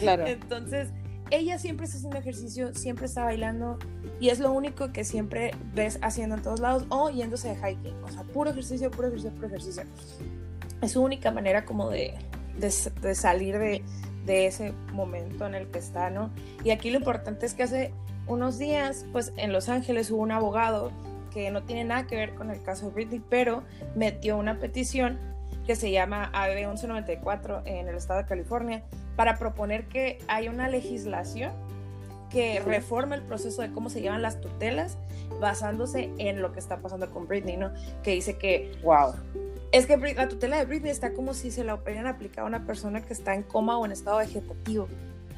Claro. 0.00 0.26
Entonces, 0.26 0.90
ella 1.30 1.58
siempre 1.58 1.86
está 1.86 1.96
haciendo 1.96 2.18
ejercicio, 2.18 2.74
siempre 2.74 3.06
está 3.06 3.24
bailando 3.24 3.78
y 4.20 4.28
es 4.28 4.40
lo 4.40 4.52
único 4.52 4.92
que 4.92 5.04
siempre 5.04 5.52
ves 5.72 5.98
haciendo 6.02 6.36
en 6.36 6.42
todos 6.42 6.60
lados 6.60 6.84
o 6.90 7.08
yéndose 7.08 7.48
de 7.48 7.54
hiking, 7.54 7.94
o 8.04 8.10
sea, 8.10 8.24
puro 8.24 8.50
ejercicio, 8.50 8.90
puro 8.90 9.08
ejercicio, 9.08 9.34
puro 9.36 9.46
ejercicio 9.46 9.84
es 10.80 10.92
su 10.92 11.02
única 11.02 11.30
manera 11.30 11.64
como 11.64 11.90
de, 11.90 12.14
de, 12.58 13.14
salir 13.14 13.58
de, 13.58 13.82
de, 14.26 14.46
ese 14.46 14.72
momento 14.92 15.46
en 15.46 15.54
el 15.54 15.70
que 15.70 15.78
está, 15.78 16.10
¿no? 16.10 16.30
Y 16.64 16.70
aquí 16.70 16.90
lo 16.90 16.98
importante 16.98 17.46
es 17.46 17.54
que 17.54 17.62
hace 17.62 17.92
unos 18.26 18.58
días, 18.58 19.06
pues 19.12 19.32
en 19.36 19.52
Los 19.52 19.68
Ángeles 19.68 20.10
hubo 20.10 20.22
un 20.22 20.32
abogado 20.32 20.92
que 21.32 21.50
no 21.50 21.62
tiene 21.62 21.84
nada 21.84 22.06
que 22.06 22.16
ver 22.16 22.34
con 22.34 22.50
el 22.50 22.62
caso 22.62 22.86
de 22.86 22.92
Britney, 22.92 23.22
pero 23.28 23.62
metió 23.94 24.36
una 24.36 24.58
petición 24.58 25.18
que 25.66 25.76
se 25.76 25.90
llama 25.90 26.30
AB 26.32 26.56
1194 26.56 27.62
en 27.64 27.88
el 27.88 27.94
estado 27.94 28.20
de 28.20 28.26
California 28.26 28.82
para 29.16 29.38
proponer 29.38 29.86
que 29.86 30.18
haya 30.28 30.50
una 30.50 30.68
legislación 30.68 31.52
que 32.30 32.60
reforma 32.60 33.16
el 33.16 33.22
proceso 33.22 33.62
de 33.62 33.72
cómo 33.72 33.90
se 33.90 34.00
llevan 34.00 34.22
las 34.22 34.40
tutelas 34.40 34.96
basándose 35.40 36.10
en 36.18 36.40
lo 36.40 36.52
que 36.52 36.60
está 36.60 36.78
pasando 36.78 37.10
con 37.10 37.26
Britney, 37.26 37.56
¿no? 37.56 37.72
Que 38.02 38.12
dice 38.12 38.38
que... 38.38 38.72
Wow. 38.82 39.14
Es 39.72 39.86
que 39.86 39.96
la 39.96 40.28
tutela 40.28 40.58
de 40.58 40.64
Britney 40.64 40.90
está 40.90 41.12
como 41.12 41.34
si 41.34 41.50
se 41.50 41.62
la 41.64 41.74
hubieran 41.74 42.06
aplicado 42.06 42.46
a 42.46 42.48
una 42.48 42.66
persona 42.66 43.02
que 43.02 43.12
está 43.12 43.34
en 43.34 43.42
coma 43.42 43.78
o 43.78 43.86
en 43.86 43.92
estado 43.92 44.18
vegetativo. 44.18 44.88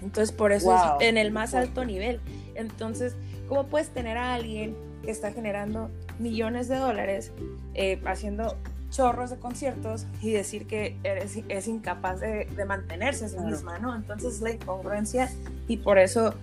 Entonces, 0.01 0.33
por 0.33 0.53
eso 0.53 0.75
es 0.75 1.07
en 1.07 1.17
el 1.17 1.31
más 1.31 1.55
alto 1.55 1.85
nivel. 1.85 2.21
Entonces, 2.55 3.15
¿cómo 3.49 3.67
puedes 3.67 3.91
tener 3.91 4.17
a 4.17 4.35
alguien 4.35 4.77
que 5.03 5.11
está 5.11 5.33
generando 5.33 5.91
millones 6.19 6.69
de 6.69 6.77
dólares 6.77 7.33
eh, 7.75 8.01
haciendo 8.05 8.57
chorros 8.91 9.31
de 9.31 9.39
conciertos 9.39 10.07
y 10.21 10.33
decir 10.33 10.67
que 10.67 10.97
eres, 11.03 11.39
es 11.49 11.67
incapaz 11.67 12.21
de, 12.21 12.47
mantenerse 12.67 13.25
a 13.25 13.29
sí 13.29 13.39
misma, 13.39 13.79
¿no? 13.79 13.95
Entonces 13.97 14.41
la 14.41 14.51
incongruencia 14.51 15.31
y 15.67 15.79
por 15.79 15.99
eso 15.99 16.35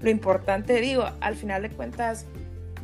lo 0.00 0.08
importante, 0.08 0.80
digo, 0.80 1.04
al 1.20 1.34
final 1.34 1.62
de 1.62 1.70
cuentas 1.70 2.24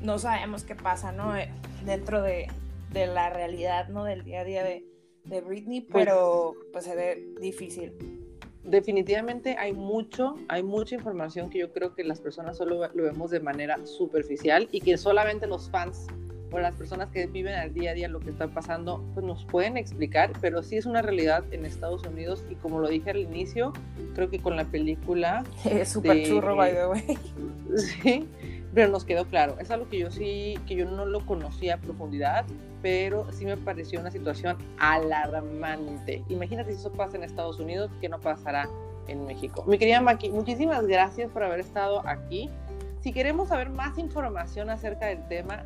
no 0.02 0.18
sabemos 0.18 0.64
qué 0.64 0.74
pasa, 0.74 1.12
¿no? 1.12 1.36
Eh, 1.36 1.48
dentro 1.86 2.22
de, 2.22 2.48
de 2.94 3.06
la 3.06 3.28
realidad, 3.28 3.88
¿no? 3.88 4.04
Del 4.04 4.24
día 4.24 4.40
a 4.40 4.44
día 4.44 4.64
de, 4.64 4.86
de 5.24 5.40
Britney, 5.42 5.82
pues 5.82 6.04
pero 6.04 6.54
pues 6.72 6.84
se 6.84 6.96
ve 6.96 7.34
difícil 7.40 7.92
definitivamente 8.64 9.56
hay 9.58 9.72
mucho, 9.72 10.36
hay 10.48 10.62
mucha 10.62 10.94
información 10.94 11.50
que 11.50 11.58
yo 11.58 11.72
creo 11.72 11.94
que 11.94 12.02
las 12.02 12.20
personas 12.20 12.56
solo 12.56 12.88
lo 12.94 13.02
vemos 13.02 13.30
de 13.30 13.40
manera 13.40 13.84
superficial 13.86 14.68
y 14.72 14.80
que 14.80 14.96
solamente 14.96 15.46
los 15.46 15.70
fans 15.70 16.06
o 16.50 16.58
las 16.58 16.74
personas 16.76 17.10
que 17.10 17.26
viven 17.26 17.54
al 17.54 17.74
día 17.74 17.90
a 17.90 17.94
día 17.94 18.08
lo 18.08 18.20
que 18.20 18.30
está 18.30 18.48
pasando, 18.48 19.04
pues 19.12 19.26
nos 19.26 19.44
pueden 19.44 19.76
explicar, 19.76 20.32
pero 20.40 20.62
sí 20.62 20.76
es 20.76 20.86
una 20.86 21.02
realidad 21.02 21.44
en 21.52 21.66
Estados 21.66 22.06
Unidos 22.06 22.44
y 22.48 22.54
como 22.54 22.78
lo 22.78 22.88
dije 22.88 23.10
al 23.10 23.18
inicio, 23.18 23.72
creo 24.14 24.30
que 24.30 24.38
con 24.38 24.56
la 24.56 24.64
película... 24.64 25.44
Es 25.64 25.90
súper 25.90 26.24
churro, 26.24 26.56
by 26.56 26.72
the 26.72 26.86
way. 26.86 27.18
Sí, 27.76 28.28
pero 28.74 28.90
nos 28.90 29.04
quedó 29.04 29.24
claro. 29.26 29.56
Es 29.60 29.70
algo 29.70 29.88
que 29.88 29.98
yo 29.98 30.10
sí, 30.10 30.58
que 30.66 30.74
yo 30.74 30.84
no 30.84 31.06
lo 31.06 31.24
conocía 31.24 31.74
a 31.74 31.78
profundidad, 31.78 32.44
pero 32.82 33.30
sí 33.32 33.44
me 33.44 33.56
pareció 33.56 34.00
una 34.00 34.10
situación 34.10 34.58
alarmante. 34.78 36.24
Imagínate 36.28 36.72
si 36.72 36.78
eso 36.78 36.92
pasa 36.92 37.16
en 37.16 37.22
Estados 37.22 37.60
Unidos, 37.60 37.90
¿qué 38.00 38.08
no 38.08 38.20
pasará 38.20 38.68
en 39.06 39.24
México? 39.26 39.64
Mi 39.66 39.78
querida 39.78 40.00
Maki, 40.00 40.30
muchísimas 40.30 40.86
gracias 40.86 41.30
por 41.30 41.44
haber 41.44 41.60
estado 41.60 42.06
aquí. 42.06 42.50
Si 43.00 43.12
queremos 43.12 43.48
saber 43.48 43.70
más 43.70 43.96
información 43.98 44.70
acerca 44.70 45.06
del 45.06 45.26
tema, 45.28 45.64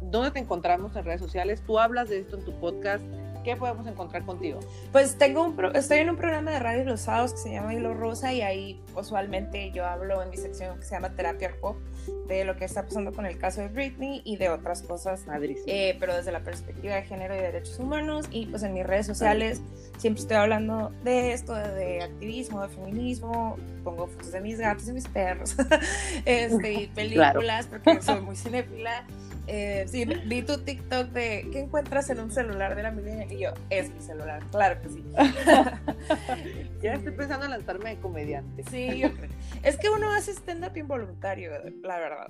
¿dónde 0.00 0.30
te 0.30 0.38
encontramos 0.38 0.94
en 0.96 1.04
redes 1.04 1.20
sociales? 1.20 1.62
Tú 1.66 1.78
hablas 1.78 2.08
de 2.08 2.20
esto 2.20 2.36
en 2.36 2.44
tu 2.44 2.52
podcast. 2.60 3.04
¿Qué 3.48 3.56
podemos 3.56 3.86
encontrar 3.86 4.26
contigo? 4.26 4.60
Pues 4.92 5.16
tengo 5.16 5.42
un 5.42 5.74
estoy 5.74 6.00
en 6.00 6.10
un 6.10 6.16
programa 6.16 6.50
de 6.50 6.58
radio 6.58 6.84
los 6.84 7.00
sábados 7.00 7.32
que 7.32 7.38
se 7.38 7.52
llama 7.52 7.72
Hilo 7.72 7.94
Rosa 7.94 8.30
y 8.30 8.42
ahí 8.42 8.78
usualmente 8.94 9.70
yo 9.70 9.86
hablo 9.86 10.22
en 10.22 10.28
mi 10.28 10.36
sección 10.36 10.78
que 10.78 10.84
se 10.84 10.90
llama 10.90 11.14
Terapia 11.14 11.54
Pop 11.58 11.78
de 12.26 12.44
lo 12.44 12.56
que 12.56 12.66
está 12.66 12.82
pasando 12.82 13.12
con 13.12 13.24
el 13.24 13.38
caso 13.38 13.62
de 13.62 13.68
Britney 13.68 14.20
y 14.24 14.36
de 14.36 14.50
otras 14.50 14.82
cosas, 14.82 15.24
eh, 15.66 15.96
pero 15.98 16.14
desde 16.14 16.30
la 16.30 16.40
perspectiva 16.40 16.96
de 16.96 17.02
género 17.04 17.34
y 17.34 17.38
derechos 17.38 17.78
humanos. 17.78 18.26
Y 18.30 18.46
pues 18.46 18.62
en 18.62 18.74
mis 18.74 18.86
redes 18.86 19.06
sociales 19.06 19.62
siempre 19.96 20.20
estoy 20.20 20.36
hablando 20.36 20.92
de 21.02 21.32
esto, 21.32 21.54
de, 21.54 22.02
activismo, 22.02 22.62
de 22.62 22.68
feminismo, 22.68 23.56
pongo 23.82 24.08
fotos 24.08 24.32
de 24.32 24.40
mis 24.42 24.58
gatos 24.58 24.88
y 24.88 24.92
mis 24.92 25.08
perros, 25.08 25.56
este, 26.26 26.72
y 26.74 26.86
películas, 26.94 27.66
porque 27.66 28.00
soy 28.02 28.20
muy 28.20 28.36
cinéfila. 28.36 29.06
Eh, 29.50 29.86
sí, 29.88 30.04
vi 30.04 30.42
tu 30.42 30.58
TikTok 30.58 31.08
de 31.08 31.48
¿qué 31.50 31.60
encuentras 31.60 32.10
en 32.10 32.20
un 32.20 32.30
celular 32.30 32.76
de 32.76 32.82
la 32.82 32.90
milenia? 32.90 33.26
Yo, 33.38 33.52
es 33.70 33.94
mi 33.94 34.00
celular, 34.00 34.42
claro 34.50 34.82
que 34.82 34.88
sí. 34.88 35.04
ya 36.82 36.94
estoy 36.94 37.12
pensando 37.12 37.44
en 37.44 37.52
lanzarme 37.52 37.90
de 37.90 38.00
comediante. 38.00 38.64
Sí, 38.64 38.98
yo 38.98 39.14
creo. 39.14 39.30
Es 39.62 39.76
que 39.76 39.90
uno 39.90 40.12
hace 40.12 40.32
stand-up 40.32 40.76
involuntario, 40.76 41.52
la 41.82 41.98
verdad. 41.98 42.26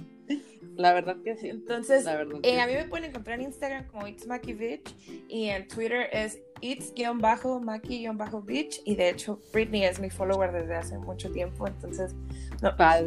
La 0.76 0.92
verdad 0.92 1.16
que 1.24 1.34
sí. 1.36 1.48
Entonces, 1.48 2.04
eh, 2.42 2.60
a 2.60 2.66
mí 2.66 2.74
me 2.74 2.84
pueden 2.84 3.06
encontrar 3.06 3.38
en 3.38 3.46
Instagram 3.46 3.86
como 3.86 4.06
It's 4.06 4.28
y 5.28 5.48
en 5.48 5.66
Twitter 5.68 6.10
es 6.12 6.38
It's-Maki-Beach 6.60 8.82
y 8.84 8.96
de 8.96 9.08
hecho 9.08 9.40
Britney 9.52 9.84
es 9.84 10.00
mi 10.00 10.10
follower 10.10 10.52
desde 10.52 10.74
hace 10.74 10.98
mucho 10.98 11.32
tiempo, 11.32 11.66
entonces 11.66 12.14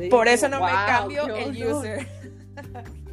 por 0.10 0.28
eso 0.28 0.50
no 0.50 0.64
me 0.64 0.72
cambio 0.72 1.28
el 1.36 1.64
user. 1.64 2.08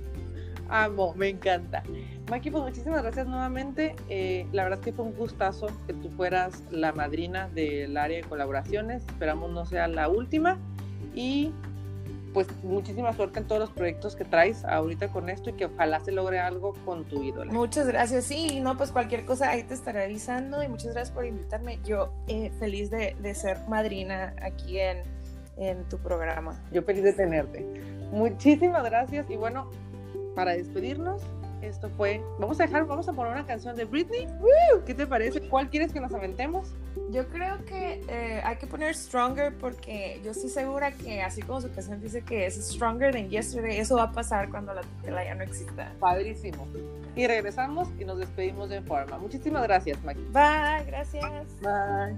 Amo, 0.69 1.15
me 1.15 1.29
encanta. 1.29 1.83
Maki, 2.31 2.51
pues 2.51 2.63
muchísimas 2.63 3.03
gracias 3.03 3.27
nuevamente. 3.27 3.97
Eh, 4.09 4.47
la 4.53 4.65
verdad 4.65 4.79
es 4.81 4.85
que 4.85 4.93
fue 4.93 5.05
un 5.05 5.15
gustazo 5.15 5.69
que 5.87 5.95
tú 5.95 6.11
fueras 6.11 6.63
la 6.71 6.93
madrina 6.93 7.49
del 7.49 7.97
área 7.97 8.19
de 8.19 8.25
colaboraciones. 8.25 9.03
Esperamos 9.09 9.51
no 9.51 9.65
sea 9.65 9.89
la 9.89 10.09
última. 10.09 10.59
Y 11.15 11.53
pues 12.35 12.47
muchísima 12.63 13.13
suerte 13.15 13.41
en 13.41 13.47
todos 13.47 13.61
los 13.61 13.71
proyectos 13.71 14.15
que 14.15 14.25
traes 14.25 14.65
ahorita 14.65 15.09
con 15.09 15.29
esto 15.31 15.51
y 15.51 15.55
que 15.55 15.65
ojalá 15.65 16.01
se 16.01 16.13
logre 16.13 16.39
algo 16.39 16.75
con 16.85 17.05
tu 17.05 17.23
ídolo. 17.23 17.51
Muchas 17.53 17.87
gracias. 17.87 18.25
Sí, 18.25 18.61
no, 18.61 18.77
pues 18.77 18.93
cualquier 18.93 19.25
cosa 19.25 19.51
ahí 19.51 19.63
te 19.63 19.75
estaré 19.75 20.05
avisando 20.05 20.63
y 20.63 20.69
muchas 20.69 20.93
gracias 20.93 21.11
por 21.11 21.25
invitarme. 21.25 21.81
Yo 21.85 22.13
eh, 22.27 22.53
feliz 22.59 22.91
de, 22.91 23.17
de, 23.21 23.35
ser 23.35 23.59
madrina 23.69 24.35
aquí 24.43 24.79
en, 24.79 24.99
en 25.57 25.83
tu 25.89 25.99
programa. 25.99 26.63
Yo 26.71 26.83
feliz 26.83 27.03
de 27.03 27.15
tenerte. 27.15 27.65
Muchísimas 28.13 28.85
gracias 28.85 29.29
y 29.31 29.37
bueno, 29.37 29.71
para 30.39 30.53
despedirnos, 30.53 31.21
esto 31.63 31.91
fue. 31.97 32.23
Vamos 32.39 32.61
a 32.61 32.63
dejar, 32.67 32.87
vamos 32.87 33.09
a 33.09 33.13
poner 33.13 33.33
una 33.33 33.45
canción 33.45 33.75
de 33.75 33.85
Britney. 33.85 34.29
¿Qué 34.87 34.95
te 34.95 35.05
parece? 35.05 35.41
¿Cuál 35.49 35.69
quieres 35.69 35.93
que 35.93 35.99
nos 35.99 36.15
aventemos? 36.15 36.69
Yo 37.11 37.27
creo 37.27 37.65
que 37.65 38.05
eh, 38.09 38.41
hay 38.45 38.55
que 38.55 38.69
poner 38.69 38.95
Stronger 38.95 39.53
porque 39.55 40.21
yo 40.25 40.31
estoy 40.31 40.49
segura 40.49 40.93
que, 40.93 41.23
así 41.23 41.43
como 41.43 41.61
su 41.61 41.73
canción 41.73 42.01
dice 42.01 42.23
que 42.23 42.47
es 42.47 42.55
Stronger 42.55 43.13
than 43.13 43.29
Yesterday, 43.29 43.79
eso 43.79 43.97
va 43.97 44.05
a 44.05 44.13
pasar 44.13 44.49
cuando 44.49 44.73
la 44.73 44.83
tutela 44.83 45.25
ya 45.25 45.35
no 45.35 45.43
exista. 45.43 45.93
Padrísimo. 45.99 46.69
Y 47.17 47.27
regresamos 47.27 47.89
y 47.99 48.05
nos 48.05 48.19
despedimos 48.19 48.71
de 48.71 48.81
forma. 48.81 49.19
Muchísimas 49.19 49.65
gracias, 49.65 49.99
Maggie. 50.05 50.23
Bye, 50.33 50.85
gracias. 50.87 51.25
Bye. 51.61 52.17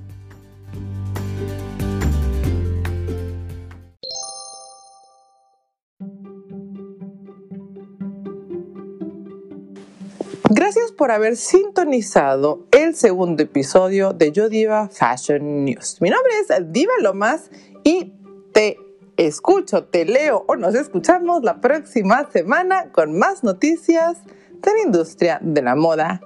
Por 11.00 11.12
haber 11.12 11.38
sintonizado 11.38 12.66
el 12.72 12.94
segundo 12.94 13.42
episodio 13.42 14.12
de 14.12 14.32
Yo 14.32 14.50
Diva 14.50 14.90
Fashion 14.90 15.64
News. 15.64 15.96
Mi 16.02 16.10
nombre 16.10 16.30
es 16.40 16.72
Diva 16.72 16.92
Lomas 17.00 17.50
y 17.84 18.12
te 18.52 18.76
escucho, 19.16 19.84
te 19.84 20.04
leo 20.04 20.44
o 20.46 20.56
nos 20.56 20.74
escuchamos 20.74 21.42
la 21.42 21.62
próxima 21.62 22.30
semana 22.30 22.92
con 22.92 23.18
más 23.18 23.42
noticias 23.42 24.18
de 24.26 24.74
la 24.74 24.82
industria 24.84 25.38
de 25.40 25.62
la 25.62 25.74
moda 25.74 26.20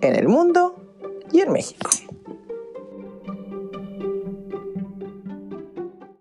en 0.00 0.16
el 0.16 0.26
mundo 0.26 0.74
y 1.30 1.42
en 1.42 1.52
México. 1.52 1.88